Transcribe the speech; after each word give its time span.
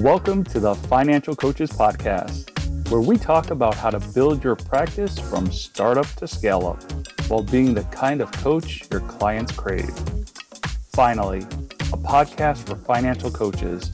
Welcome 0.00 0.44
to 0.44 0.60
the 0.60 0.74
Financial 0.74 1.36
Coaches 1.36 1.70
Podcast, 1.70 2.48
where 2.90 3.02
we 3.02 3.18
talk 3.18 3.50
about 3.50 3.74
how 3.74 3.90
to 3.90 4.00
build 4.14 4.42
your 4.42 4.56
practice 4.56 5.18
from 5.18 5.52
startup 5.52 6.06
to 6.14 6.26
scale 6.26 6.66
up 6.68 6.82
while 7.28 7.42
being 7.42 7.74
the 7.74 7.82
kind 7.84 8.22
of 8.22 8.32
coach 8.32 8.88
your 8.90 9.02
clients 9.02 9.52
crave. 9.52 9.94
Finally, 10.94 11.40
a 11.40 11.98
podcast 11.98 12.66
for 12.66 12.76
financial 12.76 13.30
coaches. 13.30 13.92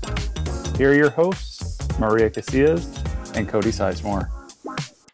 Here 0.78 0.92
are 0.92 0.94
your 0.94 1.10
hosts, 1.10 1.76
Maria 1.98 2.30
Casillas 2.30 3.34
and 3.36 3.48
Cody 3.48 3.70
Sizemore. 3.72 4.30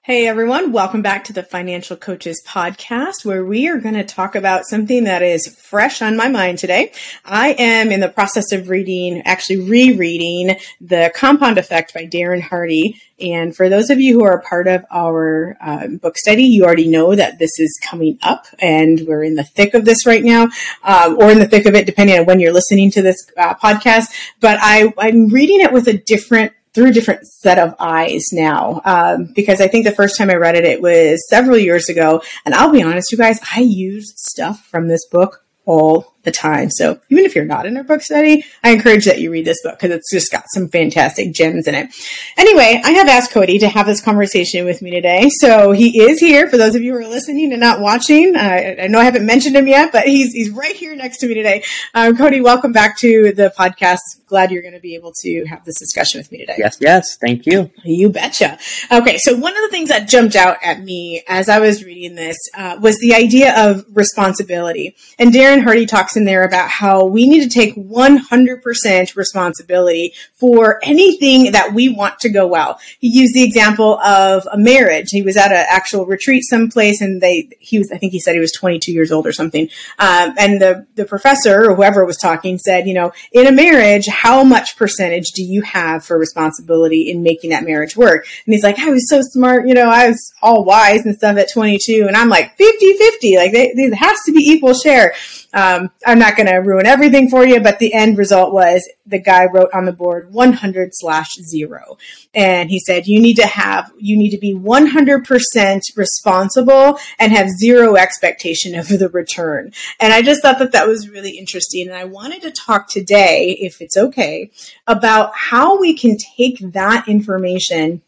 Hey 0.04 0.26
everyone, 0.26 0.72
welcome 0.72 1.00
back 1.00 1.22
to 1.26 1.32
the 1.32 1.44
Financial 1.44 1.96
Coaches 1.96 2.42
Podcast, 2.44 3.24
where 3.24 3.44
we 3.44 3.68
are 3.68 3.78
going 3.78 3.94
to 3.94 4.02
talk 4.02 4.34
about 4.34 4.66
something 4.66 5.04
that 5.04 5.22
is 5.22 5.46
fresh 5.46 6.02
on 6.02 6.16
my 6.16 6.26
mind 6.26 6.58
today. 6.58 6.90
I 7.24 7.50
am 7.52 7.92
in 7.92 8.00
the 8.00 8.08
process 8.08 8.50
of 8.50 8.68
reading, 8.68 9.22
actually 9.24 9.58
rereading 9.70 10.56
The 10.80 11.12
Compound 11.14 11.56
Effect 11.56 11.94
by 11.94 12.06
Darren 12.06 12.40
Hardy. 12.40 13.00
And 13.20 13.54
for 13.54 13.68
those 13.68 13.90
of 13.90 14.00
you 14.00 14.14
who 14.14 14.24
are 14.24 14.42
part 14.42 14.66
of 14.66 14.84
our 14.90 15.56
um, 15.60 15.98
book 15.98 16.18
study, 16.18 16.46
you 16.46 16.64
already 16.64 16.88
know 16.88 17.14
that 17.14 17.38
this 17.38 17.60
is 17.60 17.78
coming 17.80 18.18
up 18.22 18.46
and 18.58 19.02
we're 19.06 19.22
in 19.22 19.36
the 19.36 19.44
thick 19.44 19.74
of 19.74 19.84
this 19.84 20.04
right 20.04 20.24
now, 20.24 20.48
um, 20.82 21.16
or 21.20 21.30
in 21.30 21.38
the 21.38 21.46
thick 21.46 21.64
of 21.64 21.76
it, 21.76 21.86
depending 21.86 22.18
on 22.18 22.26
when 22.26 22.40
you're 22.40 22.52
listening 22.52 22.90
to 22.90 23.02
this 23.02 23.30
uh, 23.36 23.54
podcast. 23.54 24.06
But 24.40 24.58
I, 24.60 24.92
I'm 24.98 25.28
reading 25.28 25.60
it 25.60 25.72
with 25.72 25.86
a 25.86 25.96
different 25.96 26.54
through 26.74 26.88
a 26.88 26.92
different 26.92 27.26
set 27.26 27.58
of 27.58 27.74
eyes 27.78 28.28
now 28.32 28.80
um, 28.84 29.30
because 29.34 29.60
I 29.60 29.68
think 29.68 29.84
the 29.84 29.92
first 29.92 30.16
time 30.16 30.30
I 30.30 30.36
read 30.36 30.56
it, 30.56 30.64
it 30.64 30.80
was 30.80 31.28
several 31.28 31.58
years 31.58 31.88
ago. 31.88 32.22
And 32.44 32.54
I'll 32.54 32.72
be 32.72 32.82
honest, 32.82 33.12
you 33.12 33.18
guys, 33.18 33.38
I 33.54 33.60
use 33.60 34.14
stuff 34.16 34.66
from 34.66 34.88
this 34.88 35.06
book 35.08 35.44
all 35.64 36.11
the 36.22 36.30
time. 36.30 36.70
So 36.70 37.00
even 37.08 37.24
if 37.24 37.34
you're 37.34 37.44
not 37.44 37.66
in 37.66 37.76
a 37.76 37.84
book 37.84 38.02
study, 38.02 38.44
I 38.62 38.70
encourage 38.70 39.04
that 39.06 39.20
you 39.20 39.30
read 39.30 39.44
this 39.44 39.62
book 39.62 39.78
because 39.78 39.94
it's 39.96 40.10
just 40.10 40.30
got 40.30 40.44
some 40.48 40.68
fantastic 40.68 41.32
gems 41.32 41.66
in 41.66 41.74
it. 41.74 41.94
Anyway, 42.36 42.80
I 42.84 42.92
have 42.92 43.08
asked 43.08 43.32
Cody 43.32 43.58
to 43.58 43.68
have 43.68 43.86
this 43.86 44.00
conversation 44.00 44.64
with 44.64 44.82
me 44.82 44.90
today. 44.90 45.30
So 45.30 45.72
he 45.72 46.02
is 46.02 46.20
here 46.20 46.48
for 46.48 46.56
those 46.56 46.74
of 46.74 46.82
you 46.82 46.92
who 46.92 46.98
are 46.98 47.08
listening 47.08 47.52
and 47.52 47.60
not 47.60 47.80
watching. 47.80 48.36
Uh, 48.36 48.76
I 48.82 48.86
know 48.86 48.98
I 48.98 49.04
haven't 49.04 49.26
mentioned 49.26 49.56
him 49.56 49.66
yet, 49.66 49.92
but 49.92 50.06
he's, 50.06 50.32
he's 50.32 50.50
right 50.50 50.76
here 50.76 50.94
next 50.94 51.18
to 51.18 51.28
me 51.28 51.34
today. 51.34 51.64
Um, 51.94 52.16
Cody, 52.16 52.40
welcome 52.40 52.72
back 52.72 52.98
to 52.98 53.32
the 53.32 53.52
podcast. 53.58 54.00
Glad 54.26 54.50
you're 54.50 54.62
going 54.62 54.74
to 54.74 54.80
be 54.80 54.94
able 54.94 55.12
to 55.22 55.44
have 55.46 55.64
this 55.64 55.78
discussion 55.78 56.18
with 56.18 56.32
me 56.32 56.38
today. 56.38 56.54
Yes, 56.56 56.78
yes. 56.80 57.16
Thank 57.16 57.44
you. 57.46 57.70
You 57.84 58.08
betcha. 58.08 58.58
Okay. 58.90 59.18
So 59.18 59.36
one 59.36 59.54
of 59.54 59.62
the 59.62 59.68
things 59.68 59.90
that 59.90 60.08
jumped 60.08 60.36
out 60.36 60.56
at 60.62 60.80
me 60.80 61.22
as 61.28 61.48
I 61.48 61.58
was 61.58 61.84
reading 61.84 62.14
this 62.14 62.38
uh, 62.56 62.78
was 62.80 62.98
the 62.98 63.14
idea 63.14 63.54
of 63.68 63.84
responsibility. 63.92 64.96
And 65.18 65.32
Darren 65.32 65.62
Hardy 65.62 65.84
talks 65.84 66.11
in 66.16 66.24
there 66.24 66.42
about 66.42 66.68
how 66.68 67.04
we 67.04 67.28
need 67.28 67.42
to 67.42 67.48
take 67.48 67.74
100% 67.74 69.16
responsibility 69.16 70.14
for 70.34 70.80
anything 70.82 71.52
that 71.52 71.72
we 71.74 71.88
want 71.88 72.18
to 72.20 72.28
go 72.28 72.46
well. 72.46 72.78
He 72.98 73.08
used 73.08 73.34
the 73.34 73.42
example 73.42 73.98
of 74.00 74.46
a 74.52 74.58
marriage. 74.58 75.10
He 75.10 75.22
was 75.22 75.36
at 75.36 75.52
an 75.52 75.66
actual 75.68 76.06
retreat 76.06 76.42
someplace 76.48 77.00
and 77.00 77.20
they, 77.20 77.48
he 77.60 77.78
was, 77.78 77.90
I 77.90 77.98
think 77.98 78.12
he 78.12 78.20
said 78.20 78.34
he 78.34 78.40
was 78.40 78.52
22 78.52 78.92
years 78.92 79.12
old 79.12 79.26
or 79.26 79.32
something. 79.32 79.68
Um, 79.98 80.34
and 80.38 80.60
the, 80.60 80.86
the 80.94 81.04
professor 81.04 81.70
or 81.70 81.74
whoever 81.74 82.04
was 82.04 82.16
talking 82.16 82.58
said, 82.58 82.86
you 82.86 82.94
know, 82.94 83.12
in 83.32 83.46
a 83.46 83.52
marriage, 83.52 84.06
how 84.06 84.44
much 84.44 84.76
percentage 84.76 85.32
do 85.32 85.42
you 85.42 85.62
have 85.62 86.04
for 86.04 86.18
responsibility 86.18 87.10
in 87.10 87.22
making 87.22 87.50
that 87.50 87.64
marriage 87.64 87.96
work? 87.96 88.26
And 88.46 88.54
he's 88.54 88.64
like, 88.64 88.78
I 88.78 88.90
was 88.90 89.08
so 89.08 89.20
smart. 89.22 89.66
You 89.66 89.74
know, 89.74 89.88
I 89.88 90.08
was 90.08 90.32
all 90.42 90.64
wise 90.64 91.04
and 91.04 91.14
stuff 91.16 91.36
at 91.36 91.52
22. 91.52 92.04
And 92.06 92.16
I'm 92.16 92.28
like 92.28 92.56
50 92.56 92.92
50. 92.94 93.36
Like 93.36 93.52
they, 93.52 93.68
it 93.68 93.94
has 93.94 94.18
to 94.26 94.32
be 94.32 94.40
equal 94.40 94.74
share. 94.74 95.14
Um, 95.54 95.90
I'm 96.06 96.18
not 96.18 96.36
going 96.36 96.46
to 96.46 96.56
ruin 96.56 96.86
everything 96.86 97.28
for 97.28 97.46
you, 97.46 97.60
but 97.60 97.78
the 97.78 97.94
end 97.94 98.18
result 98.18 98.52
was 98.52 98.88
the 99.06 99.18
guy 99.18 99.46
wrote 99.46 99.70
on 99.72 99.84
the 99.84 99.92
board 99.92 100.32
100 100.32 100.90
slash 100.92 101.30
zero. 101.42 101.98
And 102.34 102.70
he 102.70 102.80
said, 102.80 103.06
you 103.06 103.20
need 103.20 103.34
to 103.34 103.46
have, 103.46 103.92
you 103.98 104.16
need 104.16 104.30
to 104.30 104.38
be 104.38 104.54
100% 104.54 105.96
responsible 105.96 106.98
and 107.18 107.32
have 107.32 107.48
zero 107.50 107.96
expectation 107.96 108.74
of 108.74 108.88
the 108.88 109.08
return. 109.08 109.72
And 110.00 110.12
I 110.12 110.22
just 110.22 110.42
thought 110.42 110.58
that 110.58 110.72
that 110.72 110.88
was 110.88 111.08
really 111.08 111.38
interesting. 111.38 111.88
And 111.88 111.96
I 111.96 112.04
wanted 112.04 112.42
to 112.42 112.50
talk 112.50 112.88
today, 112.88 113.56
if 113.60 113.80
it's 113.80 113.96
okay, 113.96 114.50
about 114.86 115.32
how 115.34 115.78
we 115.78 115.96
can 115.96 116.16
take 116.36 116.58
that 116.72 117.08
information 117.08 118.02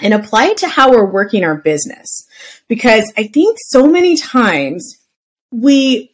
and 0.00 0.14
apply 0.14 0.46
it 0.46 0.58
to 0.58 0.68
how 0.68 0.90
we're 0.90 1.10
working 1.10 1.44
our 1.44 1.56
business. 1.56 2.26
Because 2.68 3.12
I 3.16 3.26
think 3.26 3.58
so 3.60 3.86
many 3.86 4.16
times 4.16 4.96
we 5.50 6.12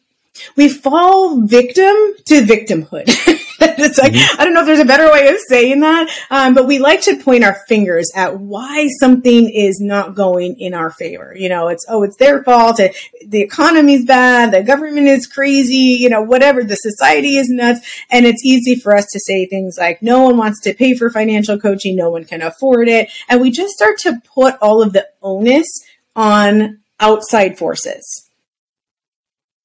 we 0.55 0.69
fall 0.69 1.41
victim 1.41 1.95
to 2.25 2.41
victimhood. 2.41 3.05
it's 3.59 3.97
like, 3.97 4.13
mm-hmm. 4.13 4.41
I 4.41 4.45
don't 4.45 4.53
know 4.53 4.61
if 4.61 4.65
there's 4.65 4.79
a 4.79 4.85
better 4.85 5.11
way 5.11 5.27
of 5.27 5.37
saying 5.47 5.79
that, 5.81 6.09
um, 6.29 6.53
but 6.53 6.67
we 6.67 6.79
like 6.79 7.01
to 7.03 7.17
point 7.17 7.43
our 7.43 7.55
fingers 7.67 8.11
at 8.15 8.39
why 8.39 8.87
something 8.99 9.49
is 9.49 9.79
not 9.79 10.15
going 10.15 10.59
in 10.59 10.73
our 10.73 10.91
favor. 10.91 11.33
You 11.37 11.49
know, 11.49 11.67
it's, 11.69 11.85
oh, 11.89 12.03
it's 12.03 12.17
their 12.17 12.43
fault. 12.43 12.79
It, 12.79 12.95
the 13.25 13.41
economy's 13.41 14.05
bad. 14.05 14.53
The 14.53 14.63
government 14.63 15.07
is 15.07 15.27
crazy. 15.27 15.97
You 15.99 16.09
know, 16.09 16.21
whatever. 16.21 16.63
The 16.63 16.75
society 16.75 17.37
is 17.37 17.49
nuts. 17.49 17.79
And 18.09 18.25
it's 18.25 18.43
easy 18.43 18.75
for 18.75 18.95
us 18.95 19.05
to 19.11 19.19
say 19.19 19.45
things 19.45 19.77
like, 19.77 20.01
no 20.01 20.23
one 20.23 20.37
wants 20.37 20.61
to 20.61 20.73
pay 20.73 20.95
for 20.95 21.09
financial 21.09 21.59
coaching. 21.59 21.95
No 21.95 22.09
one 22.09 22.25
can 22.25 22.41
afford 22.41 22.87
it. 22.87 23.09
And 23.29 23.41
we 23.41 23.51
just 23.51 23.73
start 23.73 23.97
to 23.99 24.21
put 24.33 24.55
all 24.61 24.81
of 24.81 24.93
the 24.93 25.07
onus 25.21 25.67
on 26.15 26.79
outside 26.99 27.57
forces 27.57 28.24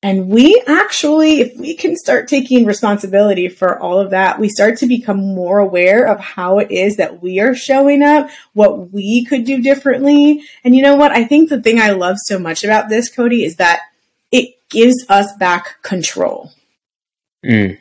and 0.03 0.29
we 0.29 0.63
actually, 0.67 1.41
if 1.41 1.57
we 1.59 1.75
can 1.75 1.95
start 1.95 2.27
taking 2.27 2.65
responsibility 2.65 3.49
for 3.49 3.79
all 3.79 3.99
of 3.99 4.11
that, 4.11 4.39
we 4.39 4.49
start 4.49 4.79
to 4.79 4.87
become 4.87 5.19
more 5.19 5.59
aware 5.59 6.07
of 6.07 6.19
how 6.19 6.59
it 6.59 6.71
is 6.71 6.97
that 6.97 7.23
we 7.23 7.39
are 7.39 7.55
showing 7.55 8.03
up, 8.03 8.31
what 8.55 8.93
we 8.93 9.27
could 9.27 9.45
do 9.45 9.61
differently. 9.61 10.43
And 10.65 10.75
you 10.75 10.83
know 10.83 10.97
what? 10.97 11.13
I 11.13 11.25
think 11.25 11.51
the 11.51 11.61
thing 11.61 11.79
I 11.79 11.91
love 11.91 12.17
so 12.25 12.39
much 12.39 12.65
about 12.65 12.89
this, 12.89 13.15
Cody, 13.15 13.45
is 13.45 13.57
that 13.57 13.83
it 14.33 14.57
gives 14.71 15.05
us 15.11 15.37
back 15.39 15.83
control. 15.83 16.51
Mm. 17.45 17.79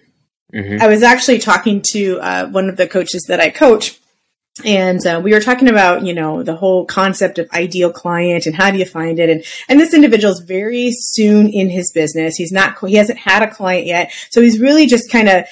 Mm-hmm. 0.53 0.81
I 0.81 0.87
was 0.87 1.03
actually 1.03 1.39
talking 1.39 1.81
to 1.91 2.19
uh, 2.19 2.47
one 2.47 2.67
of 2.67 2.75
the 2.75 2.87
coaches 2.87 3.23
that 3.29 3.39
I 3.39 3.49
coach 3.49 3.97
and 4.65 5.05
uh, 5.05 5.21
we 5.23 5.33
were 5.33 5.39
talking 5.39 5.69
about 5.69 6.05
you 6.05 6.13
know 6.13 6.43
the 6.43 6.55
whole 6.55 6.85
concept 6.85 7.39
of 7.39 7.49
ideal 7.51 7.91
client 7.91 8.45
and 8.45 8.55
how 8.55 8.71
do 8.71 8.77
you 8.77 8.85
find 8.85 9.19
it? 9.19 9.29
And 9.29 9.43
and 9.67 9.79
this 9.79 9.93
individual 9.93 10.33
is 10.33 10.41
very 10.41 10.91
soon 10.91 11.47
in 11.49 11.69
his 11.69 11.91
business. 11.93 12.35
He's 12.35 12.51
not 12.51 12.77
he 12.79 12.95
hasn't 12.95 13.19
had 13.19 13.43
a 13.43 13.49
client 13.49 13.85
yet. 13.85 14.11
So 14.29 14.41
he's 14.41 14.59
really 14.59 14.85
just 14.85 15.11
kind 15.11 15.29
of 15.29 15.45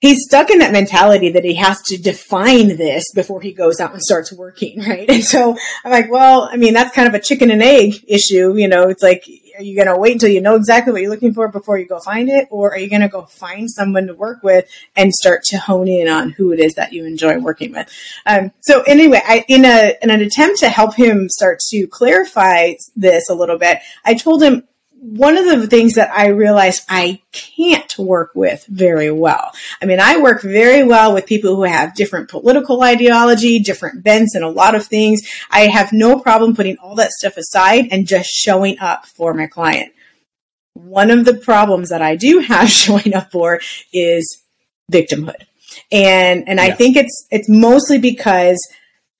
he's 0.00 0.24
stuck 0.24 0.50
in 0.50 0.58
that 0.58 0.72
mentality 0.72 1.30
that 1.30 1.44
he 1.44 1.54
has 1.54 1.82
to 1.82 1.96
define 1.96 2.76
this 2.76 3.04
before 3.14 3.40
he 3.40 3.52
goes 3.52 3.80
out 3.80 3.92
and 3.92 4.02
starts 4.02 4.32
working 4.32 4.80
right? 4.86 5.08
And 5.08 5.24
so 5.24 5.56
i'm 5.84 5.90
like 5.90 6.10
well 6.10 6.48
i 6.52 6.56
mean 6.56 6.74
that's 6.74 6.94
kind 6.94 7.08
of 7.08 7.14
a 7.14 7.20
chicken 7.20 7.50
and 7.50 7.62
egg 7.62 8.04
issue 8.06 8.56
you 8.56 8.68
know? 8.68 8.88
It's 8.88 9.02
like 9.02 9.26
are 9.56 9.62
you 9.62 9.74
going 9.74 9.88
to 9.88 9.96
wait 9.96 10.12
until 10.12 10.28
you 10.28 10.40
know 10.40 10.54
exactly 10.54 10.92
what 10.92 11.00
you're 11.00 11.10
looking 11.10 11.32
for 11.32 11.48
before 11.48 11.78
you 11.78 11.86
go 11.86 11.98
find 11.98 12.28
it? 12.28 12.48
Or 12.50 12.72
are 12.72 12.78
you 12.78 12.90
going 12.90 13.02
to 13.02 13.08
go 13.08 13.22
find 13.22 13.70
someone 13.70 14.06
to 14.06 14.14
work 14.14 14.42
with 14.42 14.68
and 14.94 15.12
start 15.12 15.42
to 15.44 15.58
hone 15.58 15.88
in 15.88 16.08
on 16.08 16.30
who 16.30 16.52
it 16.52 16.60
is 16.60 16.74
that 16.74 16.92
you 16.92 17.04
enjoy 17.04 17.38
working 17.38 17.72
with? 17.72 17.90
Um, 18.26 18.52
so 18.60 18.82
anyway, 18.82 19.20
I, 19.24 19.44
in 19.48 19.64
a, 19.64 19.94
in 20.02 20.10
an 20.10 20.20
attempt 20.20 20.60
to 20.60 20.68
help 20.68 20.94
him 20.94 21.28
start 21.28 21.60
to 21.70 21.86
clarify 21.86 22.74
this 22.94 23.30
a 23.30 23.34
little 23.34 23.58
bit, 23.58 23.78
I 24.04 24.14
told 24.14 24.42
him, 24.42 24.64
one 25.06 25.36
of 25.36 25.44
the 25.44 25.68
things 25.68 25.94
that 25.94 26.10
I 26.10 26.28
realized 26.28 26.82
I 26.88 27.20
can't 27.30 27.96
work 27.96 28.32
with 28.34 28.66
very 28.66 29.10
well. 29.12 29.52
I 29.80 29.86
mean, 29.86 30.00
I 30.00 30.16
work 30.20 30.42
very 30.42 30.82
well 30.82 31.14
with 31.14 31.26
people 31.26 31.54
who 31.54 31.62
have 31.62 31.94
different 31.94 32.28
political 32.28 32.82
ideology, 32.82 33.60
different 33.60 34.02
bents 34.02 34.34
and 34.34 34.42
a 34.42 34.48
lot 34.48 34.74
of 34.74 34.84
things. 34.84 35.22
I 35.48 35.68
have 35.68 35.92
no 35.92 36.18
problem 36.18 36.56
putting 36.56 36.76
all 36.78 36.96
that 36.96 37.12
stuff 37.12 37.36
aside 37.36 37.86
and 37.92 38.08
just 38.08 38.30
showing 38.30 38.80
up 38.80 39.06
for 39.06 39.32
my 39.32 39.46
client. 39.46 39.92
One 40.74 41.12
of 41.12 41.24
the 41.24 41.34
problems 41.34 41.90
that 41.90 42.02
I 42.02 42.16
do 42.16 42.38
have 42.48 42.68
showing 42.68 43.14
up 43.14 43.30
for 43.30 43.60
is 43.92 44.42
victimhood. 44.90 45.46
And, 45.92 46.48
and 46.48 46.58
yeah. 46.58 46.64
I 46.64 46.70
think 46.72 46.96
it's, 46.96 47.26
it's 47.30 47.48
mostly 47.48 47.98
because 47.98 48.58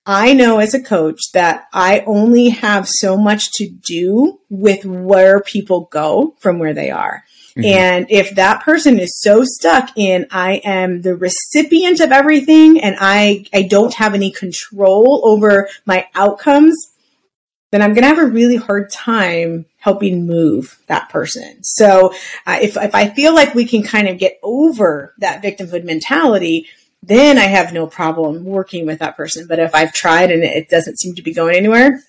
I 0.07 0.35
know 0.35 0.61
as 0.61 0.73
a 0.73 0.83
coach 0.83 1.33
that 1.33 1.67
I 1.73 2.05
only 2.07 2.51
have 2.51 2.89
so 2.89 3.17
much 3.17 3.51
to 3.55 3.69
do 3.69 4.39
with 4.49 4.85
where 4.85 5.41
people 5.41 5.89
go 5.91 6.37
from 6.39 6.61
where 6.61 6.75
they 6.75 6.91
are. 6.91 7.25
Mm-hmm. 7.57 7.65
And 7.65 8.07
if 8.11 8.35
that 8.37 8.63
person 8.63 9.01
is 9.01 9.21
so 9.21 9.43
stuck 9.45 9.91
in, 9.97 10.27
I 10.31 10.61
am 10.65 11.03
the 11.03 11.17
recipient 11.17 12.01
of 12.01 12.13
everything 12.13 12.81
and 12.81 12.97
I, 13.01 13.47
I 13.53 13.63
don't 13.63 13.95
have 13.95 14.15
any 14.15 14.31
control 14.31 15.23
over 15.25 15.69
my 15.87 16.07
outcomes, 16.15 16.77
then 17.73 17.83
I'm 17.83 17.95
going 17.95 18.03
to 18.03 18.09
have 18.09 18.19
a 18.19 18.27
really 18.27 18.57
hard 18.57 18.91
time 18.91 19.67
helping 19.79 20.27
move 20.27 20.79
that 20.87 21.09
person. 21.09 21.65
So 21.65 22.13
uh, 22.47 22.59
if, 22.61 22.77
if 22.77 22.95
I 22.95 23.09
feel 23.09 23.35
like 23.35 23.55
we 23.55 23.65
can 23.65 23.83
kind 23.83 24.07
of 24.07 24.19
get 24.19 24.39
over 24.43 25.15
that 25.19 25.43
victimhood 25.43 25.85
mentality, 25.85 26.69
then 27.07 27.39
I 27.39 27.43
have 27.45 27.73
no 27.73 27.87
problem 27.87 28.45
working 28.45 28.85
with 28.85 28.99
that 28.99 29.17
person. 29.17 29.47
But 29.47 29.59
if 29.59 29.75
I've 29.75 29.93
tried 29.93 30.31
and 30.31 30.43
it 30.43 30.69
doesn't 30.69 30.99
seem 30.99 31.15
to 31.15 31.23
be 31.23 31.33
going 31.33 31.57
anywhere, 31.57 32.03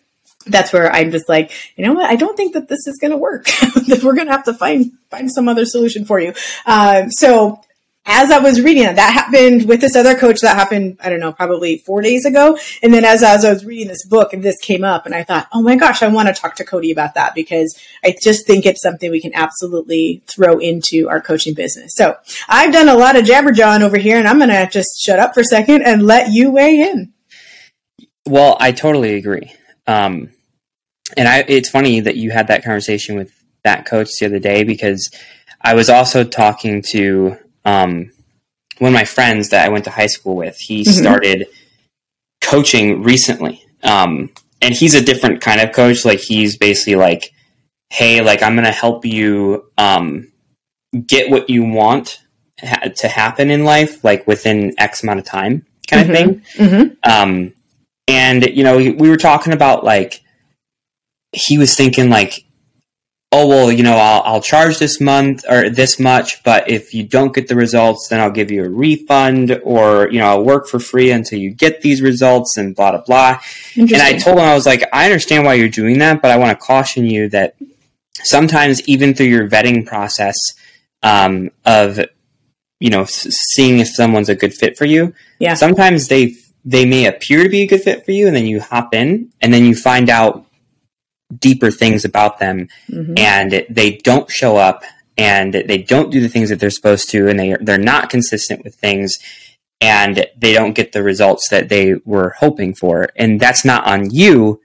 that's 0.45 0.73
where 0.73 0.91
I'm 0.91 1.11
just 1.11 1.29
like, 1.29 1.51
you 1.75 1.85
know 1.85 1.93
what? 1.93 2.09
I 2.09 2.15
don't 2.15 2.35
think 2.35 2.53
that 2.53 2.67
this 2.67 2.87
is 2.87 2.97
going 2.99 3.11
to 3.11 3.17
work. 3.17 3.47
We're 4.03 4.15
going 4.15 4.27
to 4.27 4.31
have 4.33 4.45
to 4.45 4.53
find 4.53 4.91
find 5.09 5.31
some 5.31 5.47
other 5.47 5.65
solution 5.65 6.05
for 6.05 6.19
you. 6.19 6.33
Um, 6.65 7.11
so 7.11 7.61
as 8.07 8.31
I 8.31 8.39
was 8.39 8.61
reading 8.61 8.83
it, 8.83 8.95
that 8.95 9.13
happened 9.13 9.67
with 9.67 9.81
this 9.81 9.95
other 9.95 10.15
coach. 10.15 10.39
That 10.39 10.55
happened, 10.55 10.97
I 11.03 11.09
don't 11.09 11.19
know, 11.19 11.33
probably 11.33 11.77
four 11.79 12.01
days 12.01 12.25
ago. 12.25 12.57
And 12.81 12.93
then 12.93 13.03
as, 13.03 13.21
as 13.21 13.43
I 13.43 13.51
was 13.51 13.65
reading 13.65 13.89
this 13.89 14.05
book 14.05 14.33
this 14.37 14.57
came 14.59 14.83
up 14.83 15.05
and 15.05 15.13
I 15.13 15.23
thought, 15.23 15.47
oh 15.51 15.61
my 15.61 15.75
gosh, 15.75 16.01
I 16.01 16.07
want 16.07 16.27
to 16.27 16.33
talk 16.33 16.55
to 16.55 16.63
Cody 16.63 16.91
about 16.91 17.15
that 17.15 17.35
because 17.35 17.77
I 18.03 18.15
just 18.21 18.47
think 18.47 18.65
it's 18.65 18.81
something 18.81 19.11
we 19.11 19.19
can 19.19 19.33
absolutely 19.35 20.21
throw 20.27 20.57
into 20.59 21.09
our 21.09 21.19
coaching 21.19 21.53
business. 21.53 21.91
So 21.95 22.15
I've 22.47 22.71
done 22.71 22.87
a 22.87 22.95
lot 22.95 23.17
of 23.17 23.25
jabberjawing 23.25 23.81
over 23.81 23.97
here 23.97 24.17
and 24.17 24.27
I'm 24.27 24.37
going 24.37 24.49
to 24.49 24.69
just 24.71 25.01
shut 25.01 25.19
up 25.19 25.33
for 25.33 25.41
a 25.41 25.45
second 25.45 25.81
and 25.81 26.03
let 26.03 26.31
you 26.31 26.51
weigh 26.51 26.79
in. 26.81 27.13
Well, 28.25 28.55
I 28.59 28.71
totally 28.71 29.15
agree. 29.15 29.51
Um, 29.85 30.29
and 31.17 31.27
I, 31.27 31.43
it's 31.47 31.69
funny 31.69 31.99
that 32.01 32.15
you 32.15 32.31
had 32.31 32.47
that 32.47 32.63
conversation 32.63 33.17
with 33.17 33.33
that 33.63 33.85
coach 33.85 34.09
the 34.19 34.27
other 34.27 34.39
day 34.39 34.63
because 34.63 35.09
I 35.61 35.73
was 35.73 35.89
also 35.89 36.23
talking 36.23 36.81
to 36.89 37.37
um, 37.67 38.11
one 38.79 38.89
of 38.89 38.93
my 38.93 39.03
friends 39.03 39.49
that 39.49 39.65
I 39.65 39.69
went 39.69 39.83
to 39.85 39.91
high 39.91 40.07
school 40.07 40.35
with, 40.35 40.57
he 40.57 40.83
mm-hmm. 40.83 40.91
started 40.91 41.47
coaching 42.41 43.03
recently. 43.03 43.61
Um, 43.83 44.31
and 44.61 44.73
he's 44.73 44.95
a 44.95 45.03
different 45.03 45.41
kind 45.41 45.59
of 45.59 45.73
coach. 45.73 46.05
Like 46.05 46.19
he's 46.19 46.57
basically 46.57 46.95
like, 46.95 47.33
Hey, 47.89 48.21
like 48.21 48.41
I'm 48.41 48.55
going 48.55 48.65
to 48.65 48.71
help 48.71 49.05
you, 49.05 49.69
um, 49.77 50.31
get 51.05 51.29
what 51.29 51.49
you 51.49 51.63
want 51.65 52.19
ha- 52.59 52.89
to 52.95 53.07
happen 53.07 53.51
in 53.51 53.65
life, 53.65 54.03
like 54.03 54.25
within 54.25 54.73
X 54.77 55.03
amount 55.03 55.19
of 55.19 55.25
time 55.25 55.65
kind 55.87 56.09
mm-hmm. 56.09 56.11
of 56.11 56.17
thing. 56.17 56.67
Mm-hmm. 56.69 57.09
Um, 57.09 57.53
and 58.07 58.45
you 58.45 58.63
know, 58.63 58.77
we 58.77 59.09
were 59.09 59.17
talking 59.17 59.51
about 59.51 59.83
like, 59.83 60.21
he 61.33 61.57
was 61.57 61.75
thinking 61.75 62.09
like, 62.09 62.45
oh 63.31 63.47
well 63.47 63.71
you 63.71 63.83
know 63.83 63.95
I'll, 63.97 64.21
I'll 64.23 64.41
charge 64.41 64.79
this 64.79 65.01
month 65.01 65.43
or 65.49 65.69
this 65.69 65.99
much 65.99 66.43
but 66.43 66.69
if 66.69 66.93
you 66.93 67.03
don't 67.03 67.35
get 67.35 67.47
the 67.47 67.55
results 67.55 68.07
then 68.07 68.19
i'll 68.19 68.31
give 68.31 68.51
you 68.51 68.63
a 68.63 68.69
refund 68.69 69.59
or 69.63 70.09
you 70.09 70.19
know 70.19 70.27
i'll 70.27 70.43
work 70.43 70.67
for 70.67 70.79
free 70.79 71.11
until 71.11 71.39
you 71.39 71.51
get 71.51 71.81
these 71.81 72.01
results 72.01 72.57
and 72.57 72.75
blah 72.75 72.91
blah 72.91 73.01
blah. 73.01 73.39
And 73.75 73.95
i 73.95 74.17
told 74.17 74.37
him 74.37 74.45
i 74.45 74.53
was 74.53 74.65
like 74.65 74.83
i 74.93 75.05
understand 75.05 75.45
why 75.45 75.55
you're 75.55 75.67
doing 75.67 75.99
that 75.99 76.21
but 76.21 76.31
i 76.31 76.37
want 76.37 76.57
to 76.57 76.65
caution 76.65 77.05
you 77.05 77.27
that 77.29 77.55
sometimes 78.23 78.81
even 78.87 79.13
through 79.13 79.27
your 79.27 79.49
vetting 79.49 79.85
process 79.85 80.35
um, 81.03 81.51
of 81.65 81.99
you 82.79 82.89
know 82.89 83.05
seeing 83.05 83.79
if 83.79 83.87
someone's 83.87 84.29
a 84.29 84.35
good 84.35 84.53
fit 84.53 84.77
for 84.77 84.85
you 84.85 85.13
yeah. 85.39 85.53
sometimes 85.53 86.07
they 86.07 86.35
they 86.65 86.85
may 86.85 87.05
appear 87.05 87.43
to 87.43 87.49
be 87.49 87.61
a 87.61 87.67
good 87.67 87.81
fit 87.81 88.05
for 88.05 88.11
you 88.11 88.27
and 88.27 88.35
then 88.35 88.45
you 88.45 88.59
hop 88.59 88.93
in 88.93 89.31
and 89.41 89.53
then 89.53 89.65
you 89.65 89.75
find 89.75 90.09
out 90.09 90.46
deeper 91.35 91.71
things 91.71 92.05
about 92.05 92.39
them 92.39 92.67
mm-hmm. 92.89 93.13
and 93.17 93.65
they 93.69 93.97
don't 93.97 94.29
show 94.31 94.55
up 94.55 94.83
and 95.17 95.53
they 95.53 95.79
don't 95.79 96.11
do 96.11 96.21
the 96.21 96.29
things 96.29 96.49
that 96.49 96.59
they're 96.59 96.69
supposed 96.69 97.09
to 97.09 97.27
and 97.27 97.39
they 97.39 97.55
they're 97.59 97.77
not 97.77 98.09
consistent 98.09 98.63
with 98.63 98.75
things 98.75 99.17
and 99.81 100.25
they 100.37 100.53
don't 100.53 100.73
get 100.73 100.91
the 100.91 101.03
results 101.03 101.49
that 101.49 101.69
they 101.69 101.95
were 102.05 102.35
hoping 102.39 102.73
for 102.73 103.09
and 103.15 103.39
that's 103.39 103.65
not 103.65 103.85
on 103.85 104.09
you 104.09 104.61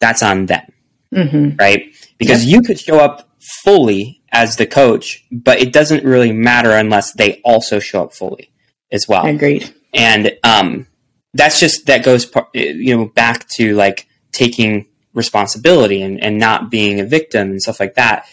that's 0.00 0.22
on 0.22 0.46
them 0.46 0.72
mm-hmm. 1.14 1.56
right 1.58 1.94
because 2.18 2.44
yep. 2.44 2.54
you 2.54 2.62
could 2.62 2.78
show 2.78 2.98
up 2.98 3.28
fully 3.38 4.22
as 4.32 4.56
the 4.56 4.66
coach 4.66 5.24
but 5.30 5.60
it 5.60 5.72
doesn't 5.72 6.04
really 6.04 6.32
matter 6.32 6.70
unless 6.70 7.12
they 7.12 7.40
also 7.44 7.78
show 7.78 8.04
up 8.04 8.14
fully 8.14 8.50
as 8.90 9.06
well 9.06 9.26
agreed 9.26 9.74
and 9.92 10.36
um 10.44 10.86
that's 11.34 11.60
just 11.60 11.86
that 11.86 12.04
goes 12.04 12.30
you 12.54 12.96
know 12.96 13.06
back 13.06 13.46
to 13.48 13.74
like 13.74 14.08
taking 14.32 14.86
responsibility 15.16 16.02
and, 16.02 16.22
and 16.22 16.38
not 16.38 16.70
being 16.70 17.00
a 17.00 17.04
victim 17.04 17.50
and 17.50 17.62
stuff 17.62 17.80
like 17.80 17.94
that. 17.94 18.26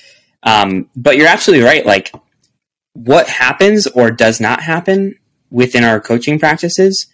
Um, 0.44 0.89
but 0.95 1.18
you're 1.18 1.27
absolutely 1.27 1.65
right. 1.65 1.85
Like 1.85 2.13
what 2.94 3.27
happens 3.27 3.88
or 3.88 4.12
does 4.12 4.39
not 4.39 4.62
happen 4.62 5.18
within 5.50 5.83
our 5.83 6.00
coaching 6.00 6.38
practices, 6.38 7.07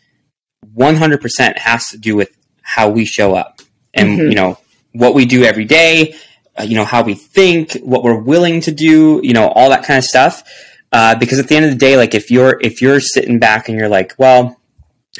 100% 0.75 1.57
has 1.59 1.89
to 1.89 1.97
do 1.97 2.15
with 2.15 2.35
how 2.61 2.89
we 2.89 3.05
show 3.05 3.35
up 3.35 3.61
and, 3.93 4.09
mm-hmm. 4.09 4.29
you 4.29 4.35
know, 4.35 4.57
what 4.93 5.13
we 5.13 5.25
do 5.25 5.43
every 5.43 5.65
day, 5.65 6.15
uh, 6.59 6.63
you 6.63 6.75
know, 6.75 6.83
how 6.83 7.03
we 7.03 7.13
think, 7.13 7.73
what 7.83 8.03
we're 8.03 8.19
willing 8.19 8.59
to 8.61 8.71
do, 8.71 9.21
you 9.23 9.33
know, 9.33 9.47
all 9.49 9.69
that 9.69 9.83
kind 9.83 9.99
of 9.99 10.03
stuff. 10.03 10.43
Uh, 10.91 11.13
because 11.15 11.37
at 11.37 11.47
the 11.47 11.55
end 11.55 11.65
of 11.65 11.71
the 11.71 11.77
day, 11.77 11.95
like 11.95 12.15
if 12.15 12.31
you're, 12.31 12.59
if 12.61 12.81
you're 12.81 12.99
sitting 12.99 13.37
back 13.37 13.69
and 13.69 13.77
you're 13.77 13.87
like, 13.87 14.13
well, 14.17 14.59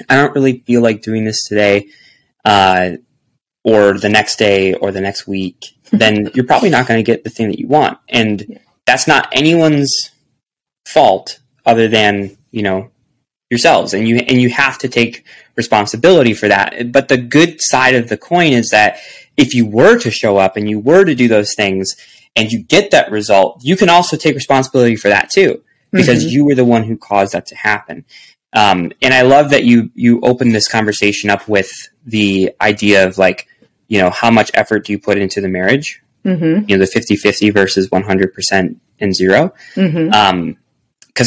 I 0.10 0.16
don't 0.16 0.34
really 0.34 0.60
feel 0.60 0.82
like 0.82 1.04
doing 1.04 1.26
this 1.26 1.44
today. 1.48 1.90
Uh, 2.44 2.94
or 3.70 3.98
the 3.98 4.10
next 4.10 4.38
day 4.38 4.74
or 4.74 4.92
the 4.92 5.02
next 5.02 5.28
week, 5.28 5.78
then 5.92 6.30
you're 6.34 6.46
probably 6.46 6.70
not 6.70 6.88
going 6.88 7.00
to 7.00 7.12
get 7.12 7.24
the 7.24 7.30
thing 7.30 7.50
that 7.50 7.60
you 7.60 7.68
want. 7.68 8.00
And 8.08 8.46
yeah. 8.48 8.58
that's 8.86 9.08
not 9.08 9.30
anyone's 9.32 10.12
fault 10.86 11.40
other 11.66 11.88
than, 11.88 12.38
you 12.52 12.64
know, 12.64 12.90
yourselves. 13.50 13.94
And 13.94 14.08
you 14.08 14.18
and 14.18 14.42
you 14.42 14.50
have 14.50 14.78
to 14.80 14.88
take 14.88 15.26
responsibility 15.56 16.34
for 16.34 16.48
that. 16.48 16.92
But 16.92 17.08
the 17.08 17.18
good 17.18 17.58
side 17.60 17.96
of 17.96 18.10
the 18.10 18.18
coin 18.18 18.54
is 18.54 18.70
that 18.70 19.00
if 19.38 19.54
you 19.54 19.66
were 19.66 19.98
to 20.00 20.12
show 20.12 20.38
up 20.38 20.58
and 20.58 20.70
you 20.70 20.80
were 20.80 21.06
to 21.06 21.16
do 21.16 21.28
those 21.28 21.54
things 21.56 21.96
and 22.36 22.52
you 22.52 22.64
get 22.64 22.92
that 22.92 23.12
result, 23.12 23.64
you 23.64 23.76
can 23.76 23.90
also 23.90 24.16
take 24.18 24.36
responsibility 24.36 24.96
for 24.96 25.10
that 25.10 25.30
too, 25.30 25.64
because 25.92 26.24
mm-hmm. 26.24 26.34
you 26.34 26.46
were 26.46 26.56
the 26.56 26.66
one 26.66 26.84
who 26.84 26.98
caused 26.98 27.34
that 27.34 27.48
to 27.48 27.56
happen. 27.56 28.06
Um, 28.54 28.92
and 29.02 29.14
I 29.14 29.22
love 29.22 29.52
that 29.52 29.64
you 29.64 29.92
you 29.94 30.22
opened 30.22 30.56
this 30.56 30.68
conversation 30.68 31.30
up 31.30 31.48
with 31.48 31.72
the 32.06 32.54
idea 32.62 33.06
of 33.06 33.18
like 33.18 33.48
you 33.90 34.00
know, 34.00 34.10
how 34.10 34.32
much 34.32 34.50
effort 34.54 34.86
do 34.86 34.94
you 34.94 35.00
put 35.00 35.18
into 35.18 35.42
the 35.42 35.50
marriage? 35.50 36.02
Mm-hmm. 36.24 36.70
You 36.70 36.78
know, 36.78 36.86
the 36.86 36.88
50 36.88 37.18
50 37.18 37.50
versus 37.50 37.90
100% 37.90 38.76
and 39.00 39.16
0 39.16 39.54
mm-hmm. 39.76 40.14
Um, 40.14 40.58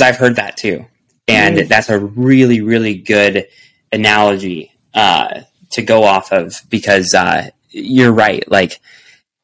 I've 0.00 0.16
heard 0.16 0.36
that 0.36 0.56
too. 0.56 0.86
And 1.28 1.58
mm-hmm. 1.58 1.68
that's 1.68 1.90
a 1.90 1.98
really, 1.98 2.62
really 2.62 2.94
good 2.94 3.46
analogy, 3.92 4.72
uh, 4.94 5.42
to 5.72 5.82
go 5.82 6.04
off 6.04 6.32
of 6.32 6.62
because, 6.70 7.14
uh, 7.14 7.50
you're 7.70 8.12
right. 8.12 8.48
Like, 8.50 8.80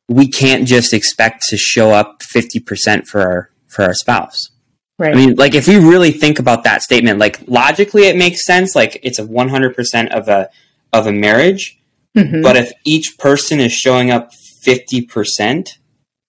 we 0.09 0.29
can't 0.29 0.67
just 0.67 0.95
expect 0.95 1.45
to 1.49 1.57
show 1.57 1.91
up 1.91 2.23
50% 2.23 3.07
for 3.07 3.21
our, 3.21 3.51
for 3.67 3.85
our 3.85 3.95
spouse. 3.95 4.51
Right. 4.99 5.13
I 5.13 5.17
mean, 5.17 5.35
like 5.37 5.55
if 5.55 5.69
we 5.69 5.77
really 5.77 6.11
think 6.11 6.39
about 6.39 6.65
that 6.65 6.83
statement, 6.83 7.19
like 7.19 7.41
logically 7.47 8.05
it 8.05 8.17
makes 8.17 8.45
sense. 8.45 8.75
Like 8.75 8.99
it's 9.03 9.19
a 9.19 9.25
100% 9.25 10.09
of 10.11 10.29
a, 10.29 10.51
of 10.93 11.07
a 11.07 11.13
marriage, 11.13 11.78
Mm-hmm. 12.19 12.43
But 12.43 12.57
if 12.57 12.73
each 12.85 13.17
person 13.19 13.61
is 13.61 13.73
showing 13.73 14.11
up 14.11 14.33
50%, 14.33 15.79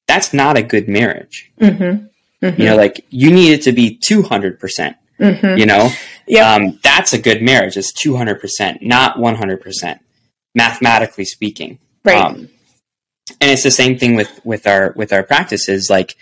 that's 0.07 0.33
not 0.33 0.57
a 0.57 0.63
good 0.63 0.87
marriage. 0.87 1.51
Mm-hmm. 1.59 2.05
Mm-hmm. 2.45 2.61
You 2.61 2.67
know, 2.67 2.75
like 2.75 3.05
you 3.09 3.31
need 3.31 3.53
it 3.53 3.63
to 3.63 3.71
be 3.71 3.97
200%. 3.97 4.95
Mm-hmm. 5.19 5.57
You 5.57 5.65
know, 5.65 5.89
yeah, 6.27 6.53
um, 6.53 6.79
that's 6.83 7.13
a 7.13 7.19
good 7.19 7.41
marriage. 7.41 7.75
It's 7.75 7.91
200%, 7.91 8.81
not 8.81 9.17
100%, 9.17 9.99
mathematically 10.55 11.25
speaking. 11.25 11.79
Right. 12.05 12.17
Um, 12.17 12.49
and 13.41 13.51
it's 13.51 13.63
the 13.63 13.71
same 13.71 13.97
thing 13.97 14.15
with, 14.15 14.39
with 14.43 14.65
our, 14.67 14.93
with 14.95 15.11
our 15.11 15.23
practices. 15.23 15.89
Like, 15.89 16.15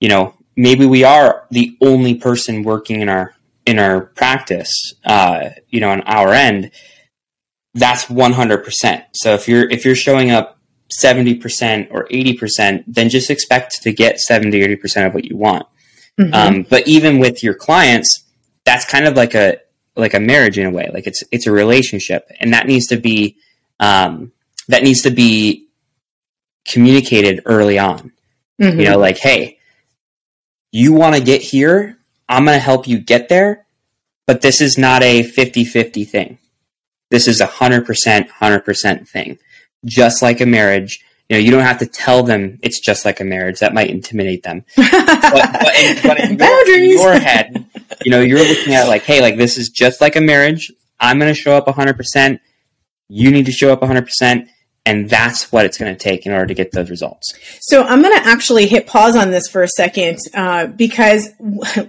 you 0.00 0.08
know, 0.08 0.34
maybe 0.56 0.84
we 0.84 1.04
are 1.04 1.46
the 1.50 1.76
only 1.80 2.14
person 2.14 2.62
working 2.62 3.00
in 3.00 3.08
our, 3.08 3.34
in 3.64 3.78
our 3.78 4.02
practice, 4.02 4.94
uh, 5.04 5.50
you 5.68 5.80
know, 5.80 5.90
on 5.90 6.02
our 6.02 6.32
end 6.32 6.70
that's 7.76 8.06
100%. 8.06 9.04
So 9.12 9.34
if 9.34 9.46
you're 9.46 9.68
if 9.70 9.84
you're 9.84 9.94
showing 9.94 10.30
up 10.30 10.58
70% 11.02 11.88
or 11.90 12.06
80%, 12.06 12.84
then 12.86 13.08
just 13.08 13.30
expect 13.30 13.82
to 13.82 13.92
get 13.92 14.18
70 14.18 14.58
80% 14.60 15.06
of 15.06 15.14
what 15.14 15.24
you 15.24 15.36
want. 15.36 15.66
Mm-hmm. 16.18 16.34
Um, 16.34 16.66
but 16.68 16.88
even 16.88 17.18
with 17.18 17.42
your 17.42 17.54
clients, 17.54 18.24
that's 18.64 18.84
kind 18.84 19.06
of 19.06 19.14
like 19.14 19.34
a 19.34 19.58
like 19.94 20.14
a 20.14 20.20
marriage 20.20 20.58
in 20.58 20.66
a 20.66 20.70
way. 20.70 20.90
Like 20.92 21.06
it's 21.06 21.22
it's 21.30 21.46
a 21.46 21.52
relationship, 21.52 22.30
and 22.40 22.52
that 22.54 22.66
needs 22.66 22.86
to 22.86 22.96
be 22.96 23.36
um, 23.80 24.32
that 24.68 24.82
needs 24.82 25.02
to 25.02 25.10
be 25.10 25.68
communicated 26.64 27.42
early 27.44 27.78
on. 27.78 28.12
Mm-hmm. 28.60 28.80
You 28.80 28.86
know, 28.86 28.98
like, 28.98 29.18
hey, 29.18 29.58
you 30.72 30.94
want 30.94 31.14
to 31.14 31.22
get 31.22 31.42
here, 31.42 31.98
I'm 32.28 32.46
going 32.46 32.56
to 32.56 32.64
help 32.64 32.88
you 32.88 32.98
get 32.98 33.28
there, 33.28 33.66
but 34.26 34.40
this 34.40 34.62
is 34.62 34.78
not 34.78 35.02
a 35.02 35.22
50-50 35.22 36.08
thing. 36.08 36.38
This 37.10 37.28
is 37.28 37.40
a 37.40 37.46
hundred 37.46 37.86
percent, 37.86 38.30
hundred 38.30 38.64
percent 38.64 39.08
thing. 39.08 39.38
Just 39.84 40.22
like 40.22 40.40
a 40.40 40.46
marriage, 40.46 41.04
you 41.28 41.36
know, 41.36 41.40
you 41.40 41.50
don't 41.50 41.62
have 41.62 41.78
to 41.78 41.86
tell 41.86 42.22
them 42.22 42.58
it's 42.62 42.80
just 42.80 43.04
like 43.04 43.20
a 43.20 43.24
marriage. 43.24 43.60
That 43.60 43.74
might 43.74 43.90
intimidate 43.90 44.42
them. 44.42 44.64
but, 44.76 44.92
but, 44.92 45.76
in, 45.76 46.02
but 46.02 46.20
in, 46.20 46.38
your, 46.38 46.74
in 46.74 46.90
your 46.90 47.18
head, 47.18 47.66
you 48.04 48.10
know, 48.10 48.20
you're 48.20 48.38
looking 48.38 48.74
at 48.74 48.88
like, 48.88 49.02
hey, 49.02 49.20
like 49.20 49.36
this 49.36 49.58
is 49.58 49.68
just 49.68 50.00
like 50.00 50.16
a 50.16 50.20
marriage. 50.20 50.72
I'm 51.00 51.18
going 51.18 51.32
to 51.32 51.40
show 51.40 51.56
up 51.56 51.66
100%. 51.66 52.40
You 53.08 53.30
need 53.30 53.46
to 53.46 53.52
show 53.52 53.72
up 53.72 53.80
100% 53.80 54.48
and 54.86 55.10
that's 55.10 55.50
what 55.50 55.66
it's 55.66 55.76
going 55.76 55.92
to 55.92 55.98
take 55.98 56.24
in 56.24 56.32
order 56.32 56.46
to 56.46 56.54
get 56.54 56.70
those 56.70 56.88
results. 56.88 57.34
So 57.60 57.82
I'm 57.82 58.00
going 58.00 58.16
to 58.16 58.26
actually 58.26 58.66
hit 58.66 58.86
pause 58.86 59.16
on 59.16 59.32
this 59.32 59.48
for 59.48 59.62
a 59.62 59.68
second 59.68 60.20
uh, 60.32 60.68
because 60.68 61.28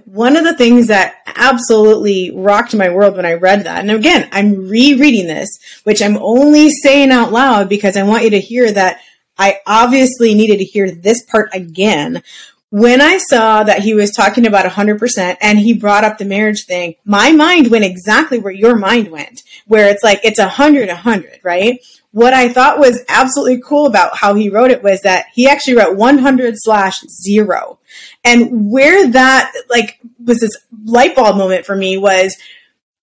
one 0.04 0.36
of 0.36 0.44
the 0.44 0.56
things 0.56 0.88
that 0.88 1.14
absolutely 1.26 2.32
rocked 2.34 2.74
my 2.74 2.90
world 2.90 3.16
when 3.16 3.24
I 3.24 3.34
read 3.34 3.64
that, 3.64 3.78
and 3.78 3.90
again, 3.92 4.28
I'm 4.32 4.68
rereading 4.68 5.28
this, 5.28 5.48
which 5.84 6.02
I'm 6.02 6.16
only 6.18 6.70
saying 6.70 7.12
out 7.12 7.32
loud 7.32 7.68
because 7.68 7.96
I 7.96 8.02
want 8.02 8.24
you 8.24 8.30
to 8.30 8.40
hear 8.40 8.70
that 8.72 9.00
I 9.38 9.60
obviously 9.64 10.34
needed 10.34 10.58
to 10.58 10.64
hear 10.64 10.90
this 10.90 11.22
part 11.22 11.50
again, 11.54 12.24
when 12.70 13.00
I 13.00 13.18
saw 13.18 13.62
that 13.62 13.80
he 13.80 13.94
was 13.94 14.10
talking 14.10 14.46
about 14.46 14.66
100% 14.66 15.36
and 15.40 15.58
he 15.58 15.72
brought 15.72 16.04
up 16.04 16.18
the 16.18 16.24
marriage 16.24 16.66
thing, 16.66 16.96
my 17.04 17.32
mind 17.32 17.70
went 17.70 17.84
exactly 17.84 18.38
where 18.38 18.52
your 18.52 18.76
mind 18.76 19.08
went, 19.08 19.42
where 19.66 19.88
it's 19.88 20.02
like 20.02 20.20
it's 20.22 20.38
100, 20.38 20.88
100, 20.88 21.40
right? 21.42 21.80
What 22.12 22.32
I 22.32 22.48
thought 22.48 22.78
was 22.78 23.02
absolutely 23.08 23.60
cool 23.60 23.86
about 23.86 24.16
how 24.16 24.34
he 24.34 24.48
wrote 24.48 24.70
it 24.70 24.82
was 24.82 25.02
that 25.02 25.26
he 25.34 25.48
actually 25.48 25.76
wrote 25.76 25.96
100 25.96 26.54
slash 26.56 27.00
zero. 27.02 27.78
And 28.24 28.70
where 28.70 29.10
that 29.10 29.52
like 29.68 30.00
was 30.24 30.40
this 30.40 30.56
light 30.84 31.14
bulb 31.14 31.36
moment 31.36 31.66
for 31.66 31.76
me 31.76 31.98
was 31.98 32.36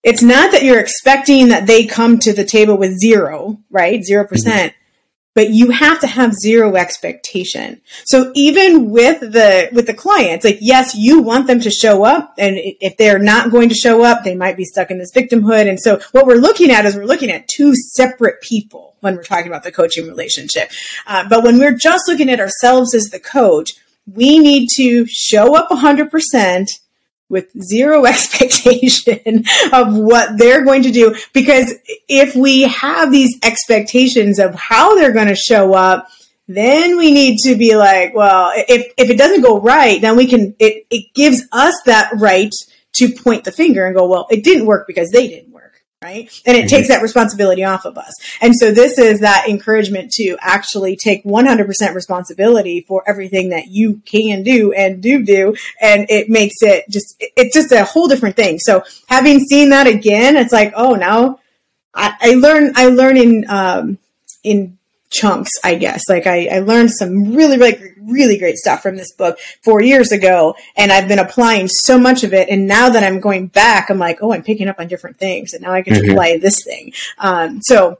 it's 0.02 0.22
not 0.22 0.52
that 0.52 0.64
you're 0.64 0.80
expecting 0.80 1.48
that 1.48 1.66
they 1.66 1.86
come 1.86 2.18
to 2.20 2.32
the 2.32 2.44
table 2.44 2.76
with 2.76 2.98
zero, 2.98 3.58
right? 3.70 4.00
0%. 4.00 4.28
percent 4.28 4.72
mm-hmm 4.72 4.82
but 5.36 5.50
you 5.50 5.70
have 5.70 6.00
to 6.00 6.06
have 6.06 6.32
zero 6.32 6.76
expectation. 6.76 7.82
So 8.06 8.32
even 8.34 8.90
with 8.90 9.20
the 9.20 9.68
with 9.70 9.86
the 9.86 9.92
clients, 9.94 10.46
like 10.46 10.58
yes, 10.62 10.94
you 10.96 11.20
want 11.20 11.46
them 11.46 11.60
to 11.60 11.70
show 11.70 12.04
up, 12.04 12.34
and 12.38 12.56
if 12.58 12.96
they're 12.96 13.18
not 13.18 13.52
going 13.52 13.68
to 13.68 13.74
show 13.74 14.02
up, 14.02 14.24
they 14.24 14.34
might 14.34 14.56
be 14.56 14.64
stuck 14.64 14.90
in 14.90 14.98
this 14.98 15.12
victimhood. 15.12 15.68
And 15.68 15.78
so 15.78 16.00
what 16.12 16.26
we're 16.26 16.36
looking 16.36 16.70
at 16.70 16.86
is 16.86 16.96
we're 16.96 17.04
looking 17.04 17.30
at 17.30 17.46
two 17.48 17.74
separate 17.76 18.40
people 18.40 18.96
when 19.00 19.14
we're 19.14 19.22
talking 19.22 19.48
about 19.48 19.62
the 19.62 19.70
coaching 19.70 20.08
relationship. 20.08 20.70
Uh, 21.06 21.28
but 21.28 21.44
when 21.44 21.58
we're 21.58 21.76
just 21.76 22.08
looking 22.08 22.30
at 22.30 22.40
ourselves 22.40 22.94
as 22.94 23.10
the 23.10 23.20
coach, 23.20 23.74
we 24.10 24.38
need 24.38 24.70
to 24.76 25.04
show 25.06 25.54
up 25.54 25.70
100 25.70 26.10
percent 26.10 26.70
with 27.28 27.50
zero 27.62 28.04
expectation 28.06 29.44
of 29.72 29.94
what 29.94 30.38
they're 30.38 30.64
going 30.64 30.82
to 30.82 30.92
do. 30.92 31.14
Because 31.32 31.74
if 32.08 32.34
we 32.34 32.62
have 32.62 33.10
these 33.10 33.38
expectations 33.42 34.38
of 34.38 34.54
how 34.54 34.94
they're 34.94 35.12
going 35.12 35.28
to 35.28 35.34
show 35.34 35.74
up, 35.74 36.08
then 36.48 36.96
we 36.96 37.12
need 37.12 37.38
to 37.38 37.56
be 37.56 37.76
like, 37.76 38.14
well, 38.14 38.52
if, 38.54 38.92
if 38.96 39.10
it 39.10 39.18
doesn't 39.18 39.42
go 39.42 39.60
right, 39.60 40.00
then 40.00 40.16
we 40.16 40.26
can, 40.26 40.54
it, 40.60 40.86
it 40.90 41.12
gives 41.12 41.42
us 41.50 41.74
that 41.86 42.12
right 42.18 42.52
to 42.94 43.12
point 43.12 43.44
the 43.44 43.52
finger 43.52 43.84
and 43.84 43.96
go, 43.96 44.06
well, 44.08 44.26
it 44.30 44.44
didn't 44.44 44.66
work 44.66 44.86
because 44.86 45.10
they 45.10 45.28
didn't 45.28 45.52
right? 46.02 46.30
And 46.44 46.56
it 46.56 46.60
mm-hmm. 46.60 46.68
takes 46.68 46.88
that 46.88 47.02
responsibility 47.02 47.64
off 47.64 47.86
of 47.86 47.96
us. 47.96 48.12
And 48.40 48.54
so 48.54 48.70
this 48.70 48.98
is 48.98 49.20
that 49.20 49.48
encouragement 49.48 50.10
to 50.12 50.36
actually 50.40 50.96
take 50.96 51.24
100% 51.24 51.94
responsibility 51.94 52.84
for 52.86 53.02
everything 53.06 53.50
that 53.50 53.68
you 53.68 54.02
can 54.04 54.42
do 54.42 54.72
and 54.72 55.02
do 55.02 55.24
do. 55.24 55.56
And 55.80 56.06
it 56.10 56.28
makes 56.28 56.56
it 56.60 56.88
just, 56.90 57.16
it's 57.18 57.54
just 57.54 57.72
a 57.72 57.84
whole 57.84 58.08
different 58.08 58.36
thing. 58.36 58.58
So 58.58 58.82
having 59.08 59.40
seen 59.40 59.70
that 59.70 59.86
again, 59.86 60.36
it's 60.36 60.52
like, 60.52 60.72
oh, 60.76 60.94
now 60.94 61.40
I, 61.94 62.14
I 62.20 62.34
learn, 62.34 62.72
I 62.76 62.88
learn 62.88 63.16
in, 63.16 63.46
um, 63.48 63.98
in 64.44 64.76
chunks, 65.10 65.50
I 65.64 65.76
guess. 65.76 66.08
Like 66.08 66.26
I, 66.26 66.46
I 66.46 66.58
learned 66.60 66.90
some 66.90 67.34
really, 67.34 67.58
really, 67.58 67.94
really 68.00 68.38
great 68.38 68.56
stuff 68.56 68.82
from 68.82 68.96
this 68.96 69.12
book 69.12 69.38
four 69.64 69.82
years 69.82 70.12
ago, 70.12 70.54
and 70.76 70.92
I've 70.92 71.08
been 71.08 71.18
applying 71.18 71.68
so 71.68 71.98
much 71.98 72.24
of 72.24 72.34
it. 72.34 72.48
And 72.48 72.66
now 72.66 72.88
that 72.90 73.02
I'm 73.02 73.20
going 73.20 73.46
back, 73.48 73.90
I'm 73.90 73.98
like, 73.98 74.18
oh, 74.22 74.32
I'm 74.32 74.42
picking 74.42 74.68
up 74.68 74.80
on 74.80 74.88
different 74.88 75.18
things, 75.18 75.52
and 75.52 75.62
now 75.62 75.72
I 75.72 75.82
can 75.82 75.94
mm-hmm. 75.94 76.10
apply 76.10 76.38
this 76.38 76.62
thing. 76.64 76.92
Um, 77.18 77.60
so 77.62 77.98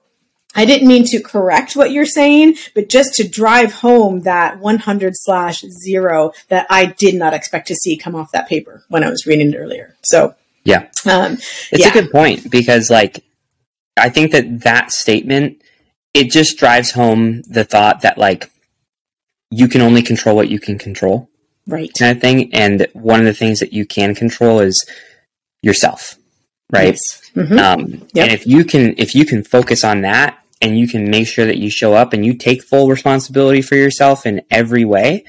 I 0.57 0.65
didn't 0.65 0.89
mean 0.89 1.05
to 1.07 1.21
correct 1.21 1.77
what 1.77 1.91
you're 1.91 2.07
saying, 2.07 2.57
but 2.75 2.89
just 2.89 3.15
to 3.15 3.29
drive 3.29 3.73
home 3.73 4.21
that 4.21 4.59
100 4.59 5.13
slash 5.15 5.61
zero 5.61 6.33
that 6.49 6.67
I 6.71 6.87
did 6.87 7.15
not 7.15 7.35
expect 7.35 7.69
to 7.69 7.75
see 7.75 7.97
come 7.97 8.15
off 8.15 8.33
that 8.33 8.49
paper 8.49 8.83
when 8.89 9.05
I 9.05 9.11
was 9.11 9.27
reading 9.27 9.53
it 9.53 9.57
earlier. 9.57 9.95
So 10.03 10.35
yeah, 10.65 10.89
um, 11.09 11.35
it's 11.35 11.71
yeah. 11.73 11.91
a 11.91 11.93
good 11.93 12.11
point 12.11 12.51
because 12.51 12.91
like 12.91 13.23
I 13.99 14.09
think 14.09 14.33
that 14.33 14.63
that 14.63 14.93
statement 14.93 15.63
it 16.17 16.31
just 16.31 16.57
drives 16.57 16.93
home 16.93 17.43
the 17.43 17.63
thought 17.63 18.01
that 18.01 18.17
like 18.17 18.51
you 19.51 19.69
can 19.69 19.83
only 19.83 20.01
control 20.01 20.35
what 20.35 20.49
you 20.49 20.59
can 20.59 20.79
control. 20.79 21.29
Right. 21.67 21.91
Kind 21.99 22.17
of 22.17 22.23
thing. 22.23 22.55
And 22.55 22.87
one 22.95 23.21
of 23.21 23.27
the 23.27 23.35
things 23.35 23.61
that 23.61 23.75
you 23.75 23.85
can 23.85 24.15
control 24.15 24.61
is 24.61 24.83
yourself. 25.63 26.17
Right. 26.73 26.95
Yes. 26.95 27.31
Mm-hmm. 27.35 27.59
Um, 27.59 28.09
yep. 28.15 28.25
and 28.25 28.33
if 28.33 28.47
you 28.47 28.65
can 28.65 28.95
if 28.97 29.15
you 29.15 29.27
can 29.27 29.45
focus 29.45 29.85
on 29.85 30.01
that 30.01 30.39
and 30.63 30.79
you 30.79 30.89
can 30.89 31.11
make 31.11 31.29
sure 31.29 31.45
that 31.45 31.59
you 31.59 31.69
show 31.69 31.93
up 31.93 32.15
and 32.15 32.25
you 32.25 32.35
take 32.35 32.63
full 32.63 32.89
responsibility 32.89 33.61
for 33.61 33.75
yourself 33.75 34.25
in 34.25 34.41
every 34.51 34.87
way, 34.87 35.25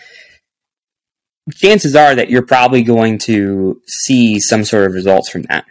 chances 1.53 1.96
are 1.96 2.15
that 2.15 2.29
you're 2.29 2.46
probably 2.46 2.82
going 2.82 3.17
to 3.20 3.82
see 3.88 4.39
some 4.39 4.63
sort 4.63 4.86
of 4.86 4.94
results 4.94 5.29
from 5.29 5.41
that. 5.44 5.65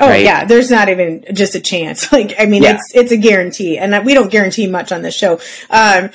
Oh 0.00 0.08
right? 0.08 0.24
yeah, 0.24 0.46
there's 0.46 0.70
not 0.70 0.88
even 0.88 1.24
just 1.32 1.54
a 1.54 1.60
chance. 1.60 2.10
Like 2.20 2.34
I 2.38 2.46
mean, 2.46 2.62
yeah. 2.62 2.74
it's 2.74 2.94
it's 2.94 3.12
a 3.12 3.16
guarantee, 3.16 3.78
and 3.78 4.04
we 4.04 4.14
don't 4.14 4.30
guarantee 4.30 4.66
much 4.66 4.90
on 4.90 5.02
this 5.02 5.14
show. 5.14 5.40
Um, 5.70 6.10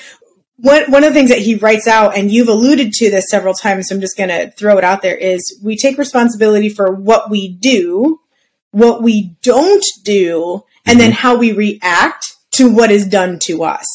one 0.57 0.89
one 0.91 1.03
of 1.03 1.13
the 1.13 1.13
things 1.13 1.29
that 1.29 1.39
he 1.39 1.55
writes 1.55 1.87
out, 1.87 2.17
and 2.17 2.31
you've 2.31 2.49
alluded 2.49 2.91
to 2.93 3.11
this 3.11 3.29
several 3.29 3.53
times, 3.53 3.87
so 3.87 3.95
I'm 3.95 4.01
just 4.01 4.17
going 4.17 4.29
to 4.29 4.51
throw 4.51 4.77
it 4.77 4.83
out 4.83 5.01
there: 5.01 5.15
is 5.15 5.59
we 5.63 5.77
take 5.77 5.97
responsibility 5.97 6.69
for 6.69 6.91
what 6.91 7.29
we 7.29 7.47
do, 7.47 8.19
what 8.71 9.01
we 9.01 9.35
don't 9.41 9.85
do, 10.03 10.63
and 10.85 10.99
mm-hmm. 10.99 10.99
then 10.99 11.11
how 11.11 11.37
we 11.37 11.53
react 11.53 12.34
to 12.55 12.69
what 12.69 12.91
is 12.91 13.05
done 13.07 13.39
to 13.43 13.63
us. 13.63 13.85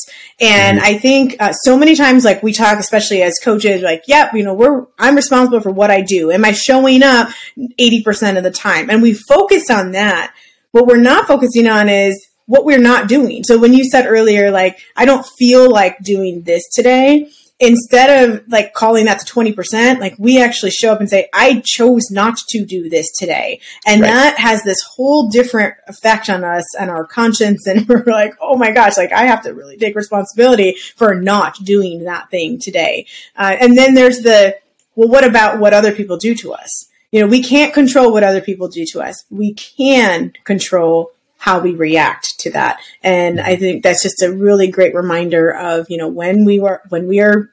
And 0.40 0.79
mm-hmm. 0.79 0.87
I 0.87 0.99
think 0.99 1.37
uh, 1.40 1.52
so 1.52 1.76
many 1.76 1.95
times, 1.95 2.25
like 2.25 2.43
we 2.43 2.52
talk, 2.52 2.79
especially 2.79 3.23
as 3.23 3.38
coaches, 3.43 3.83
like, 3.83 4.05
yep, 4.07 4.33
you 4.35 4.43
know, 4.43 4.55
we're, 4.55 4.87
I'm 4.99 5.17
responsible 5.17 5.61
for 5.61 5.71
what 5.71 5.90
I 5.90 6.00
do. 6.00 6.31
Am 6.31 6.45
I 6.45 6.52
showing 6.52 7.02
up 7.02 7.29
80% 7.59 8.37
of 8.37 8.45
the 8.45 8.50
time? 8.50 8.90
And 8.90 9.02
we 9.02 9.12
focus 9.12 9.71
on 9.71 9.93
that. 9.93 10.35
What 10.73 10.87
we're 10.87 10.97
not 10.97 11.26
focusing 11.26 11.67
on 11.67 11.88
is 11.88 12.26
what 12.47 12.64
we're 12.64 12.79
not 12.79 13.09
doing. 13.09 13.45
So 13.45 13.59
when 13.59 13.73
you 13.73 13.85
said 13.85 14.07
earlier, 14.07 14.50
like, 14.50 14.81
I 14.97 15.05
don't 15.05 15.26
feel 15.38 15.71
like 15.71 15.99
doing 16.00 16.43
this 16.43 16.69
today, 16.69 17.31
instead 17.61 18.31
of 18.31 18.43
like 18.49 18.73
calling 18.73 19.05
that 19.05 19.21
to 19.21 19.33
20%, 19.33 20.00
like 20.00 20.14
we 20.19 20.43
actually 20.43 20.71
show 20.71 20.93
up 20.93 20.99
and 20.99 21.09
say, 21.09 21.29
I 21.35 21.62
chose 21.64 22.11
not 22.11 22.38
to 22.49 22.64
do 22.64 22.88
this 22.88 23.12
today. 23.12 23.61
And 23.87 24.00
right. 24.00 24.09
that 24.09 24.38
has 24.38 24.62
this 24.64 24.81
whole 24.83 25.29
different 25.29 25.75
effect 25.87 26.31
on 26.31 26.43
us 26.43 26.64
and 26.75 26.90
our 26.90 27.07
conscience. 27.07 27.67
And 27.67 27.87
we're 27.88 28.05
like, 28.07 28.33
oh 28.40 28.57
my 28.57 28.71
gosh, 28.71 28.97
like 28.97 29.12
I 29.12 29.26
have 29.26 29.43
to 29.43 29.52
really 29.52 29.76
take 29.76 29.95
responsibility 29.95 30.76
for 30.97 31.14
not 31.14 31.57
doing 31.62 32.05
that 32.05 32.31
thing 32.31 32.59
today. 32.59 33.07
Uh, 33.37 33.57
and 33.61 33.76
then 33.76 33.95
there's 33.95 34.21
the, 34.21 34.57
well, 34.97 35.09
what 35.09 35.25
about 35.25 35.61
what 35.61 35.75
other 35.75 35.93
people 35.93 36.17
do 36.17 36.35
to 36.37 36.55
us? 36.55 36.87
You 37.12 37.21
know, 37.21 37.26
we 37.26 37.43
can't 37.43 37.75
control 37.75 38.12
what 38.12 38.25
other 38.25 38.40
people 38.40 38.69
do 38.69 38.87
to 38.93 39.02
us. 39.02 39.25
We 39.31 39.52
can 39.55 40.33
control 40.45 41.12
how 41.40 41.59
we 41.59 41.75
react 41.75 42.38
to 42.38 42.50
that. 42.50 42.78
And 43.02 43.40
I 43.40 43.56
think 43.56 43.82
that's 43.82 44.02
just 44.02 44.23
a 44.23 44.30
really 44.30 44.68
great 44.68 44.94
reminder 44.94 45.50
of, 45.50 45.87
you 45.88 45.97
know, 45.97 46.06
when 46.06 46.44
we 46.44 46.61
were, 46.61 46.82
when 46.90 47.09
we 47.09 47.20
are, 47.20 47.50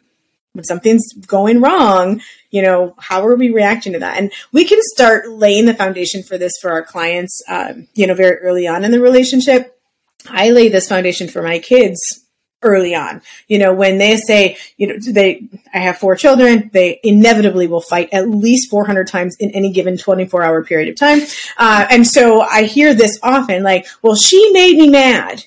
when 0.51 0.65
something's 0.65 1.13
going 1.25 1.61
wrong, 1.61 2.21
you 2.51 2.61
know, 2.61 2.95
how 2.97 3.25
are 3.25 3.35
we 3.35 3.49
reacting 3.49 3.93
to 3.93 3.99
that? 3.99 4.17
And 4.17 4.31
we 4.51 4.65
can 4.65 4.79
start 4.81 5.29
laying 5.29 5.65
the 5.65 5.73
foundation 5.73 6.21
for 6.21 6.37
this 6.37 6.51
for 6.61 6.69
our 6.69 6.83
clients, 6.83 7.41
um, 7.47 7.87
you 7.93 8.05
know, 8.05 8.13
very 8.13 8.37
early 8.39 8.67
on 8.67 8.83
in 8.83 8.91
the 8.91 8.99
relationship. 8.99 9.79
I 10.27 10.49
lay 10.49 10.67
this 10.67 10.89
foundation 10.89 11.29
for 11.29 11.41
my 11.41 11.57
kids 11.57 12.26
early 12.61 12.95
on. 12.95 13.21
You 13.47 13.59
know, 13.59 13.73
when 13.73 13.97
they 13.97 14.17
say, 14.17 14.57
you 14.77 14.87
know, 14.87 14.95
they, 14.99 15.47
I 15.73 15.79
have 15.79 15.97
four 15.97 16.15
children, 16.15 16.69
they 16.73 16.99
inevitably 17.03 17.67
will 17.67 17.81
fight 17.81 18.09
at 18.11 18.29
least 18.29 18.69
400 18.69 19.07
times 19.07 19.35
in 19.39 19.51
any 19.51 19.71
given 19.71 19.97
24 19.97 20.43
hour 20.43 20.63
period 20.63 20.89
of 20.89 20.95
time. 20.95 21.21
Uh, 21.57 21.85
and 21.89 22.05
so 22.05 22.41
I 22.41 22.63
hear 22.63 22.93
this 22.93 23.19
often 23.21 23.63
like, 23.63 23.85
well, 24.01 24.15
she 24.15 24.51
made 24.51 24.77
me 24.77 24.89
mad. 24.89 25.45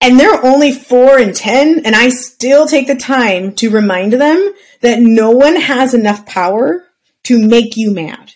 And 0.00 0.20
they're 0.20 0.44
only 0.44 0.72
four 0.72 1.18
and 1.18 1.34
10, 1.34 1.84
and 1.84 1.96
I 1.96 2.10
still 2.10 2.68
take 2.68 2.86
the 2.86 2.94
time 2.94 3.54
to 3.56 3.70
remind 3.70 4.12
them 4.12 4.52
that 4.82 5.00
no 5.00 5.30
one 5.30 5.56
has 5.56 5.94
enough 5.94 6.26
power 6.26 6.84
to 7.24 7.44
make 7.44 7.76
you 7.76 7.92
mad. 7.92 8.34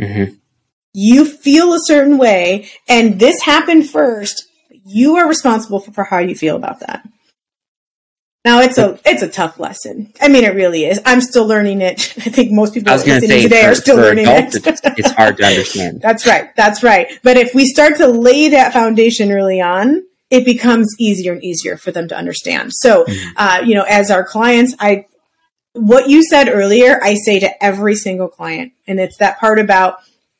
Mm-hmm. 0.00 0.34
You 0.94 1.24
feel 1.24 1.74
a 1.74 1.80
certain 1.80 2.18
way, 2.18 2.70
and 2.88 3.18
this 3.18 3.42
happened 3.42 3.90
first 3.90 4.46
you 4.84 5.16
are 5.16 5.28
responsible 5.28 5.80
for, 5.80 5.92
for 5.92 6.04
how 6.04 6.18
you 6.18 6.34
feel 6.34 6.56
about 6.56 6.80
that. 6.80 7.06
Now 8.44 8.60
it's 8.60 8.76
a 8.76 8.98
it's 9.04 9.22
a 9.22 9.28
tough 9.28 9.60
lesson. 9.60 10.12
I 10.20 10.26
mean, 10.26 10.42
it 10.42 10.56
really 10.56 10.84
is. 10.84 11.00
I'm 11.06 11.20
still 11.20 11.46
learning 11.46 11.80
it. 11.80 12.12
I 12.16 12.28
think 12.28 12.50
most 12.50 12.74
people 12.74 12.92
listening 12.92 13.20
say, 13.20 13.42
today 13.42 13.62
for, 13.62 13.70
are 13.70 13.74
still 13.76 13.96
learning 13.96 14.26
adults, 14.26 14.56
it. 14.56 14.66
it's, 14.66 14.80
it's 14.84 15.10
hard 15.12 15.36
to 15.36 15.44
understand. 15.44 16.00
That's 16.02 16.26
right. 16.26 16.54
That's 16.56 16.82
right. 16.82 17.06
But 17.22 17.36
if 17.36 17.54
we 17.54 17.66
start 17.66 17.98
to 17.98 18.08
lay 18.08 18.48
that 18.48 18.72
foundation 18.72 19.30
early 19.30 19.60
on, 19.60 20.02
it 20.28 20.44
becomes 20.44 20.92
easier 20.98 21.34
and 21.34 21.44
easier 21.44 21.76
for 21.76 21.92
them 21.92 22.08
to 22.08 22.16
understand. 22.16 22.72
So, 22.72 23.04
mm-hmm. 23.04 23.30
uh, 23.36 23.60
you 23.64 23.76
know, 23.76 23.84
as 23.84 24.10
our 24.10 24.24
clients, 24.24 24.74
I 24.80 25.06
what 25.74 26.08
you 26.08 26.24
said 26.24 26.48
earlier, 26.48 26.98
I 27.02 27.14
say 27.14 27.38
to 27.40 27.64
every 27.64 27.94
single 27.94 28.28
client, 28.28 28.72
and 28.88 28.98
it's 28.98 29.18
that 29.18 29.38
part 29.38 29.60
about 29.60 29.98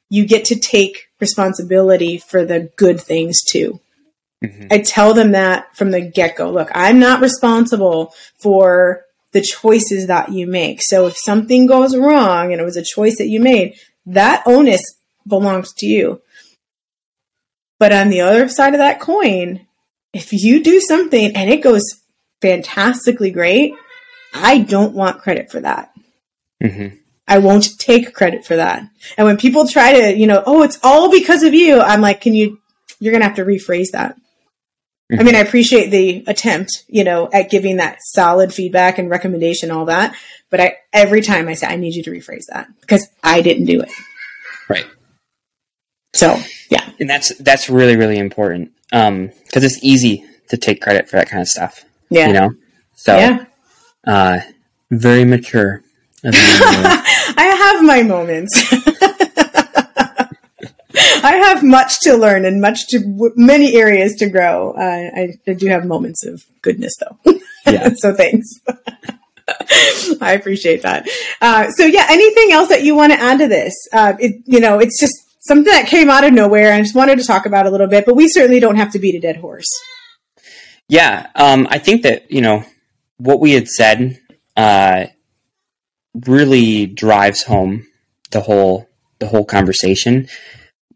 you 0.09 0.27
get 0.27 0.47
to 0.47 0.59
take 0.59 1.07
responsibility 1.21 2.19
for 2.19 2.45
the 2.45 2.71
good 2.77 3.01
things 3.01 3.43
too. 3.43 3.81
Mm-hmm. 4.43 4.67
I 4.71 4.79
tell 4.79 5.15
them 5.15 5.33
that 5.33 5.77
from 5.77 5.91
the 5.91 6.01
get 6.01 6.37
go. 6.37 6.51
Look, 6.51 6.71
I'm 6.75 6.99
not 6.99 7.21
responsible 7.21 8.13
for 8.39 9.05
the 9.33 9.41
choices 9.41 10.09
that 10.09 10.31
you 10.31 10.47
make. 10.47 10.83
So 10.83 11.07
if 11.07 11.17
something 11.17 11.67
goes 11.67 11.97
wrong 11.97 12.53
and 12.53 12.61
it 12.61 12.65
was 12.65 12.77
a 12.77 12.85
choice 12.85 13.19
that 13.19 13.29
you 13.29 13.41
made, 13.41 13.77
that 14.07 14.43
onus 14.47 14.83
belongs 15.27 15.73
to 15.75 15.87
you. 15.87 16.21
But 17.79 17.93
on 17.93 18.11
the 18.11 18.21
other 18.21 18.49
side 18.49 18.75
of 18.75 18.79
that 18.79 19.01
coin, 19.01 19.67
if 20.13 20.33
you 20.33 20.63
do 20.63 20.81
something 20.81 21.35
and 21.35 21.51
it 21.51 21.63
goes 21.63 22.03
fantastically 22.41 23.31
great, 23.31 23.75
I 24.35 24.59
don't 24.59 24.95
want 24.95 25.21
credit 25.21 25.51
for 25.51 25.61
that. 25.61 25.93
Mm-hmm. 26.63 26.97
I 27.27 27.39
won't 27.39 27.79
take 27.79 28.15
credit 28.15 28.45
for 28.45 28.57
that. 28.57 28.87
And 29.17 29.27
when 29.27 29.37
people 29.37 29.67
try 29.67 29.93
to, 29.93 30.17
you 30.17 30.27
know, 30.27 30.43
oh, 30.45 30.63
it's 30.63 30.79
all 30.83 31.11
because 31.11 31.43
of 31.43 31.55
you, 31.55 31.81
I'm 31.81 32.01
like, 32.01 32.21
can 32.21 32.35
you, 32.35 32.61
you're 33.01 33.13
going 33.13 33.23
to 33.23 33.29
have 33.29 33.37
to 33.37 33.45
rephrase 33.45 33.93
that. 33.93 34.17
Mm-hmm. 35.13 35.21
I 35.21 35.25
mean, 35.25 35.35
I 35.35 35.41
appreciate 35.41 35.91
the 35.91 36.25
attempt, 36.27 36.85
you 36.89 37.05
know, 37.05 37.29
at 37.33 37.51
giving 37.51 37.77
that 37.77 37.99
solid 38.01 38.55
feedback 38.55 38.97
and 38.97 39.11
recommendation, 39.11 39.71
all 39.71 39.85
that. 39.85 40.17
But 40.49 40.61
I, 40.61 40.77
every 40.91 41.21
time 41.21 41.49
I 41.49 41.55
say, 41.55 41.67
I 41.67 41.77
need 41.77 41.95
you 41.95 42.03
to 42.05 42.11
rephrase 42.11 42.45
that 42.49 42.69
because 42.81 43.07
I 43.23 43.43
didn't 43.43 43.67
do 43.67 43.83
it. 43.83 43.91
Right. 44.71 44.87
So, 46.15 46.41
yeah. 46.71 46.89
And 46.99 47.11
that's, 47.11 47.37
that's 47.37 47.69
really, 47.69 47.97
really 47.97 48.17
important. 48.19 48.73
Um, 48.91 49.31
cause 49.53 49.65
it's 49.65 49.83
easy 49.85 50.25
to 50.49 50.57
take 50.57 50.81
credit 50.81 51.11
for 51.11 51.17
that 51.17 51.29
kind 51.29 51.43
of 51.43 51.49
stuff. 51.49 51.85
Yeah. 52.09 52.29
You 52.29 52.33
know? 52.33 52.55
So, 52.95 53.17
yeah. 53.17 53.45
uh, 54.07 54.41
very 54.91 55.27
mature. 55.27 55.83
I 56.25 57.57
have 57.59 57.85
my 57.85 58.03
moments. 58.03 58.73
I 61.25 61.37
have 61.37 61.63
much 61.63 62.01
to 62.01 62.17
learn 62.17 62.45
and 62.45 62.61
much 62.61 62.89
to 62.89 63.33
many 63.37 63.77
areas 63.77 64.15
to 64.17 64.29
grow. 64.29 64.73
Uh, 64.73 65.11
I, 65.17 65.39
I, 65.47 65.53
do 65.55 65.67
have 65.69 65.87
moments 65.87 66.25
of 66.27 66.45
goodness, 66.61 66.95
though. 67.01 67.35
Yeah. 67.67 67.91
so 67.97 68.15
thanks. 68.15 68.49
I 70.21 70.33
appreciate 70.33 70.83
that. 70.83 71.09
Uh, 71.41 71.71
so 71.71 71.85
yeah, 71.85 72.07
anything 72.11 72.53
else 72.53 72.69
that 72.69 72.83
you 72.83 72.95
want 72.95 73.13
to 73.13 73.21
add 73.21 73.39
to 73.39 73.49
this? 73.49 73.75
Uh, 73.93 74.15
it, 74.19 74.43
you 74.45 74.61
know, 74.61 74.79
it's 74.79 74.99
just 75.01 75.15
something 75.41 75.73
that 75.73 75.87
came 75.87 76.11
out 76.11 76.25
of 76.25 76.33
nowhere. 76.33 76.73
I 76.73 76.81
just 76.81 76.95
wanted 76.95 77.19
to 77.19 77.25
talk 77.25 77.47
about 77.47 77.67
a 77.67 77.71
little 77.71 77.89
bit, 77.89 78.05
but 78.07 78.15
we 78.15 78.29
certainly 78.29 78.61
don't 78.61 78.77
have 78.77 78.93
to 78.93 78.99
beat 78.99 79.15
a 79.15 79.21
dead 79.21 79.37
horse. 79.37 79.69
Yeah, 80.89 81.29
um, 81.35 81.67
I 81.71 81.79
think 81.79 82.03
that 82.03 82.31
you 82.31 82.41
know 82.41 82.65
what 83.17 83.41
we 83.41 83.53
had 83.53 83.69
said 83.69 84.21
uh, 84.57 85.07
really 86.27 86.87
drives 86.87 87.45
home 87.45 87.87
the 88.31 88.41
whole 88.41 88.89
the 89.19 89.27
whole 89.27 89.45
conversation. 89.45 90.29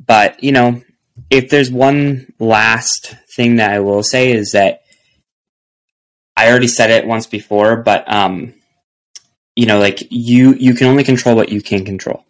But 0.07 0.43
you 0.43 0.53
know, 0.53 0.83
if 1.31 1.49
there's 1.51 1.71
one 1.71 2.33
last 2.39 3.15
thing 3.35 3.57
that 3.57 3.73
I 3.73 3.81
will 3.81 4.03
say 4.03 4.33
is 4.33 4.53
that 4.53 4.83
I 6.37 6.51
already 6.51 6.69
said 6.69 6.91
it 6.91 7.07
once 7.07 7.27
before, 7.27 7.77
but 7.77 8.11
um, 8.13 8.55
you 9.55 9.67
know, 9.67 9.79
like 9.79 10.07
you 10.11 10.55
you 10.55 10.75
can 10.75 10.87
only 10.87 11.05
control 11.05 11.35
what 11.35 11.49
you 11.49 11.63
can 11.63 11.85
control, 11.85 12.25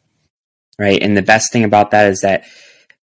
right? 0.78 1.02
And 1.02 1.16
the 1.16 1.22
best 1.22 1.52
thing 1.52 1.64
about 1.64 1.90
that 1.90 2.06
is 2.06 2.20
that 2.20 2.44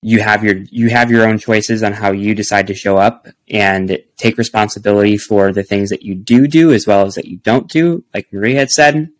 you 0.02 0.20
have 0.20 0.44
your 0.44 0.56
you 0.70 0.90
have 0.90 1.10
your 1.10 1.26
own 1.26 1.38
choices 1.38 1.82
on 1.82 1.92
how 1.92 2.12
you 2.12 2.34
decide 2.34 2.66
to 2.66 2.74
show 2.74 2.98
up 2.98 3.28
and 3.48 4.02
take 4.16 4.36
responsibility 4.36 5.16
for 5.16 5.52
the 5.52 5.62
things 5.62 5.90
that 5.90 6.02
you 6.02 6.14
do 6.14 6.48
do 6.48 6.72
as 6.72 6.86
well 6.86 7.06
as 7.06 7.14
that 7.14 7.26
you 7.26 7.36
don't 7.38 7.68
do 7.70 8.04
like 8.12 8.32
Maria 8.32 8.58
had 8.58 8.70
said 8.70 9.10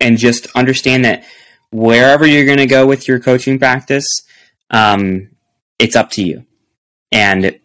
and 0.00 0.18
just 0.18 0.46
understand 0.54 1.04
that 1.04 1.24
wherever 1.70 2.26
you're 2.26 2.44
going 2.44 2.58
to 2.58 2.66
go 2.66 2.86
with 2.86 3.08
your 3.08 3.18
coaching 3.18 3.58
practice, 3.58 4.06
um, 4.72 5.30
it's 5.78 5.96
up 5.96 6.10
to 6.12 6.22
you. 6.22 6.44
And 7.10 7.58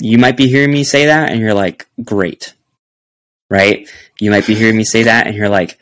you 0.00 0.18
might 0.18 0.36
be 0.36 0.48
hearing 0.48 0.72
me 0.72 0.84
say 0.84 1.06
that 1.06 1.30
and 1.30 1.40
you're 1.40 1.54
like, 1.54 1.88
great. 2.04 2.54
Right? 3.50 3.88
You 4.20 4.30
might 4.30 4.46
be 4.46 4.54
hearing 4.54 4.76
me 4.76 4.84
say 4.84 5.04
that 5.04 5.26
and 5.26 5.36
you're 5.36 5.48
like, 5.48 5.78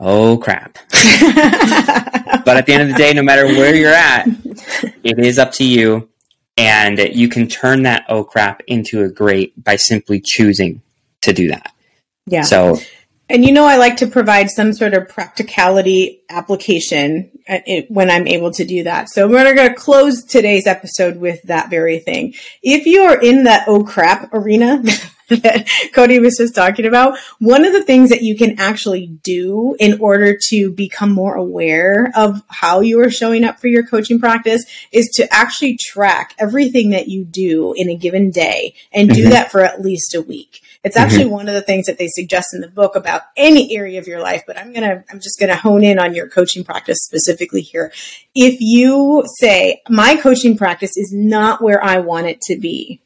oh 0.00 0.38
crap. 0.38 0.78
but 0.90 2.56
at 2.56 2.66
the 2.66 2.72
end 2.72 2.82
of 2.82 2.88
the 2.88 2.94
day, 2.96 3.12
no 3.12 3.22
matter 3.22 3.46
where 3.46 3.74
you're 3.74 3.92
at, 3.92 4.26
it 5.04 5.18
is 5.18 5.38
up 5.38 5.52
to 5.52 5.64
you. 5.64 6.08
And 6.58 6.98
you 6.98 7.28
can 7.28 7.48
turn 7.48 7.82
that 7.82 8.06
oh 8.08 8.24
crap 8.24 8.62
into 8.66 9.02
a 9.02 9.10
great 9.10 9.62
by 9.62 9.76
simply 9.76 10.22
choosing 10.24 10.80
to 11.20 11.34
do 11.34 11.48
that. 11.48 11.72
Yeah. 12.26 12.42
So 12.42 12.78
and 13.28 13.44
you 13.44 13.52
know, 13.52 13.64
I 13.64 13.76
like 13.76 13.96
to 13.98 14.06
provide 14.06 14.50
some 14.50 14.72
sort 14.72 14.94
of 14.94 15.08
practicality 15.08 16.22
application 16.28 17.30
uh, 17.48 17.58
when 17.88 18.10
I'm 18.10 18.28
able 18.28 18.52
to 18.52 18.64
do 18.64 18.84
that. 18.84 19.08
So 19.10 19.28
we're 19.28 19.54
going 19.54 19.68
to 19.68 19.74
close 19.74 20.22
today's 20.22 20.66
episode 20.66 21.16
with 21.16 21.42
that 21.42 21.68
very 21.68 21.98
thing. 21.98 22.34
If 22.62 22.86
you 22.86 23.02
are 23.02 23.20
in 23.20 23.44
that 23.44 23.64
oh 23.66 23.82
crap 23.82 24.32
arena 24.32 24.82
that 25.28 25.68
Cody 25.92 26.18
was 26.18 26.36
just 26.38 26.54
talking 26.54 26.86
about, 26.86 27.18
one 27.38 27.64
of 27.64 27.72
the 27.72 27.82
things 27.82 28.10
that 28.10 28.22
you 28.22 28.36
can 28.36 28.58
actually 28.58 29.06
do 29.06 29.76
in 29.78 30.00
order 30.00 30.36
to 30.48 30.70
become 30.70 31.10
more 31.10 31.34
aware 31.34 32.10
of 32.14 32.42
how 32.48 32.80
you 32.80 33.00
are 33.00 33.10
showing 33.10 33.44
up 33.44 33.58
for 33.58 33.68
your 33.68 33.86
coaching 33.86 34.18
practice 34.18 34.64
is 34.92 35.08
to 35.14 35.32
actually 35.32 35.76
track 35.76 36.34
everything 36.38 36.90
that 36.90 37.08
you 37.08 37.24
do 37.24 37.74
in 37.76 37.88
a 37.88 37.96
given 37.96 38.30
day 38.30 38.74
and 38.92 39.08
do 39.08 39.22
mm-hmm. 39.22 39.30
that 39.30 39.50
for 39.50 39.60
at 39.60 39.80
least 39.80 40.14
a 40.14 40.22
week. 40.22 40.62
It's 40.84 40.96
actually 40.96 41.24
mm-hmm. 41.24 41.32
one 41.32 41.48
of 41.48 41.54
the 41.54 41.62
things 41.62 41.86
that 41.86 41.98
they 41.98 42.06
suggest 42.06 42.54
in 42.54 42.60
the 42.60 42.68
book 42.68 42.94
about 42.94 43.22
any 43.36 43.76
area 43.76 43.98
of 43.98 44.06
your 44.06 44.20
life, 44.20 44.44
but 44.46 44.56
I'm 44.56 44.72
going 44.72 44.88
to, 44.88 45.04
I'm 45.10 45.18
just 45.18 45.38
going 45.40 45.50
to 45.50 45.56
hone 45.56 45.82
in 45.82 45.98
on 45.98 46.14
your 46.14 46.28
coaching 46.28 46.62
practice 46.62 46.98
specifically 47.02 47.62
here. 47.62 47.92
If 48.36 48.58
you 48.60 49.24
say, 49.40 49.82
my 49.88 50.14
coaching 50.14 50.56
practice 50.56 50.96
is 50.96 51.12
not 51.12 51.60
where 51.60 51.82
I 51.82 51.98
want 51.98 52.28
it 52.28 52.40
to 52.42 52.56
be, 52.56 53.00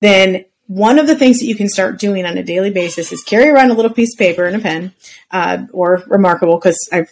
then 0.00 0.44
one 0.66 0.98
of 0.98 1.06
the 1.06 1.16
things 1.16 1.40
that 1.40 1.46
you 1.46 1.54
can 1.54 1.68
start 1.68 1.98
doing 1.98 2.24
on 2.24 2.38
a 2.38 2.42
daily 2.42 2.70
basis 2.70 3.12
is 3.12 3.22
carry 3.22 3.48
around 3.48 3.70
a 3.70 3.74
little 3.74 3.92
piece 3.92 4.14
of 4.14 4.18
paper 4.18 4.44
and 4.44 4.56
a 4.56 4.60
pen, 4.60 4.92
uh, 5.30 5.64
or 5.72 5.98
reMarkable 6.02 6.58
because 6.58 6.78
I've 6.92 7.10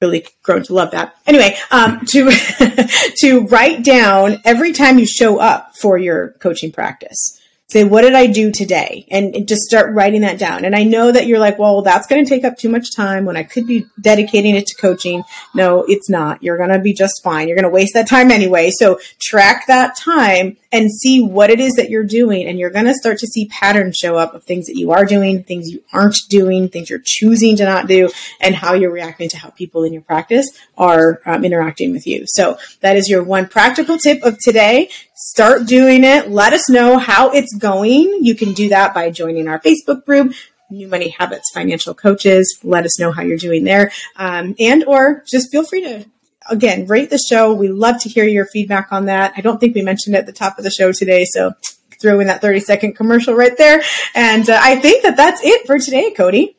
really 0.00 0.26
grown 0.42 0.62
to 0.64 0.74
love 0.74 0.90
that. 0.92 1.14
Anyway, 1.26 1.56
um, 1.70 2.04
to 2.06 2.30
to 3.16 3.40
write 3.46 3.84
down 3.84 4.40
every 4.44 4.72
time 4.72 4.98
you 4.98 5.06
show 5.06 5.38
up 5.38 5.76
for 5.76 5.98
your 5.98 6.32
coaching 6.40 6.72
practice 6.72 7.38
say, 7.72 7.84
what 7.84 8.02
did 8.02 8.14
I 8.14 8.26
do 8.26 8.52
today? 8.52 9.06
And 9.10 9.48
just 9.48 9.62
start 9.62 9.94
writing 9.94 10.20
that 10.20 10.38
down. 10.38 10.64
And 10.64 10.76
I 10.76 10.84
know 10.84 11.10
that 11.10 11.26
you're 11.26 11.38
like, 11.38 11.58
well, 11.58 11.82
that's 11.82 12.06
going 12.06 12.22
to 12.22 12.28
take 12.28 12.44
up 12.44 12.58
too 12.58 12.68
much 12.68 12.94
time 12.94 13.24
when 13.24 13.36
I 13.36 13.42
could 13.42 13.66
be 13.66 13.86
dedicating 14.00 14.54
it 14.54 14.66
to 14.66 14.76
coaching. 14.76 15.24
No, 15.54 15.84
it's 15.88 16.10
not. 16.10 16.42
You're 16.42 16.58
going 16.58 16.70
to 16.70 16.78
be 16.78 16.92
just 16.92 17.22
fine. 17.24 17.48
You're 17.48 17.56
going 17.56 17.64
to 17.64 17.70
waste 17.70 17.94
that 17.94 18.08
time 18.08 18.30
anyway. 18.30 18.70
So 18.70 19.00
track 19.18 19.66
that 19.66 19.96
time 19.96 20.58
and 20.72 20.90
see 20.90 21.22
what 21.22 21.50
it 21.50 21.60
is 21.60 21.74
that 21.74 21.90
you're 21.90 22.02
doing. 22.02 22.46
And 22.48 22.58
you're 22.58 22.70
going 22.70 22.86
to 22.86 22.94
start 22.94 23.18
to 23.18 23.26
see 23.26 23.46
patterns 23.46 23.96
show 23.96 24.16
up 24.16 24.34
of 24.34 24.42
things 24.42 24.66
that 24.66 24.76
you 24.76 24.90
are 24.90 25.04
doing, 25.04 25.44
things 25.44 25.70
you 25.70 25.84
aren't 25.92 26.16
doing, 26.30 26.68
things 26.68 26.88
you're 26.88 27.02
choosing 27.04 27.56
to 27.58 27.64
not 27.64 27.86
do, 27.86 28.10
and 28.40 28.54
how 28.54 28.72
you're 28.72 28.90
reacting 28.90 29.28
to 29.28 29.36
how 29.36 29.50
people 29.50 29.84
in 29.84 29.92
your 29.92 30.02
practice 30.02 30.48
are 30.78 31.20
um, 31.26 31.44
interacting 31.44 31.92
with 31.92 32.06
you. 32.06 32.24
So 32.26 32.58
that 32.80 32.96
is 32.96 33.08
your 33.08 33.22
one 33.22 33.46
practical 33.46 33.98
tip 33.98 34.22
of 34.22 34.38
today. 34.38 34.88
Start 35.14 35.66
doing 35.66 36.04
it. 36.04 36.30
Let 36.30 36.54
us 36.54 36.70
know 36.70 36.98
how 36.98 37.30
it's 37.30 37.54
going. 37.54 38.24
You 38.24 38.34
can 38.34 38.54
do 38.54 38.70
that 38.70 38.94
by 38.94 39.10
joining 39.10 39.46
our 39.48 39.60
Facebook 39.60 40.04
group, 40.06 40.32
New 40.70 40.88
Money 40.88 41.10
Habits 41.10 41.50
Financial 41.52 41.94
Coaches. 41.94 42.58
Let 42.64 42.86
us 42.86 42.98
know 42.98 43.12
how 43.12 43.22
you're 43.22 43.36
doing 43.36 43.64
there. 43.64 43.92
Um, 44.16 44.54
and 44.58 44.84
or 44.84 45.22
just 45.30 45.52
feel 45.52 45.64
free 45.64 45.82
to 45.82 46.06
again, 46.48 46.86
rate 46.86 47.10
the 47.10 47.18
show. 47.18 47.52
We 47.52 47.68
love 47.68 48.00
to 48.02 48.08
hear 48.08 48.24
your 48.24 48.46
feedback 48.46 48.88
on 48.92 49.06
that. 49.06 49.32
I 49.36 49.40
don't 49.40 49.58
think 49.58 49.74
we 49.74 49.82
mentioned 49.82 50.14
it 50.14 50.20
at 50.20 50.26
the 50.26 50.32
top 50.32 50.58
of 50.58 50.64
the 50.64 50.70
show 50.70 50.92
today, 50.92 51.24
so 51.24 51.52
throw 52.00 52.20
in 52.20 52.26
that 52.26 52.40
30 52.40 52.60
second 52.60 52.94
commercial 52.94 53.34
right 53.34 53.56
there. 53.56 53.82
And 54.14 54.48
uh, 54.50 54.58
I 54.60 54.76
think 54.76 55.04
that 55.04 55.16
that's 55.16 55.40
it 55.44 55.66
for 55.66 55.78
today, 55.78 56.10
Cody. 56.10 56.56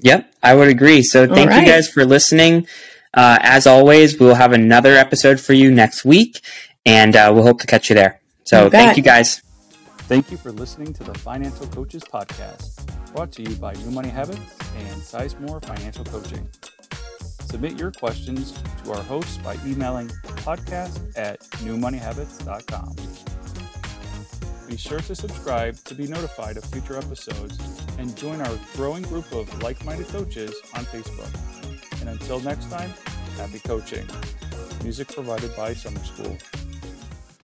Yep, 0.00 0.32
I 0.42 0.54
would 0.54 0.68
agree. 0.68 1.02
So 1.02 1.26
thank 1.26 1.50
right. 1.50 1.60
you 1.60 1.66
guys 1.66 1.88
for 1.88 2.04
listening. 2.04 2.66
Uh, 3.14 3.38
as 3.40 3.66
always, 3.66 4.18
we'll 4.18 4.34
have 4.34 4.52
another 4.52 4.92
episode 4.92 5.40
for 5.40 5.54
you 5.54 5.70
next 5.70 6.04
week, 6.04 6.40
and 6.84 7.16
uh, 7.16 7.30
we'll 7.34 7.44
hope 7.44 7.60
to 7.60 7.66
catch 7.66 7.88
you 7.88 7.96
there. 7.96 8.20
So 8.44 8.64
you 8.64 8.70
thank 8.70 8.96
you 8.96 9.02
guys. 9.02 9.40
Thank 10.00 10.30
you 10.30 10.36
for 10.36 10.52
listening 10.52 10.92
to 10.94 11.04
the 11.04 11.14
Financial 11.18 11.66
Coaches 11.66 12.04
Podcast, 12.04 12.86
brought 13.12 13.32
to 13.32 13.42
you 13.42 13.56
by 13.56 13.72
New 13.72 13.90
Money 13.90 14.10
Habits 14.10 14.38
and 14.76 15.02
Sizemore 15.02 15.64
Financial 15.64 16.04
Coaching. 16.04 16.46
Submit 17.46 17.78
your 17.78 17.92
questions 17.92 18.52
to 18.82 18.92
our 18.92 19.02
hosts 19.04 19.38
by 19.38 19.56
emailing 19.64 20.08
podcast 20.08 21.16
at 21.16 21.40
newmoneyhabits.com. 21.62 22.96
Be 24.68 24.76
sure 24.76 24.98
to 24.98 25.14
subscribe 25.14 25.76
to 25.84 25.94
be 25.94 26.08
notified 26.08 26.56
of 26.56 26.64
future 26.64 26.98
episodes 26.98 27.56
and 27.98 28.16
join 28.16 28.40
our 28.40 28.58
growing 28.74 29.04
group 29.04 29.30
of 29.32 29.62
like 29.62 29.82
minded 29.84 30.08
coaches 30.08 30.54
on 30.74 30.84
Facebook. 30.86 31.32
And 32.00 32.10
until 32.10 32.40
next 32.40 32.68
time, 32.68 32.92
happy 33.36 33.60
coaching. 33.60 34.06
Music 34.82 35.06
provided 35.06 35.54
by 35.56 35.72
Summer 35.72 36.04
School. 36.04 36.36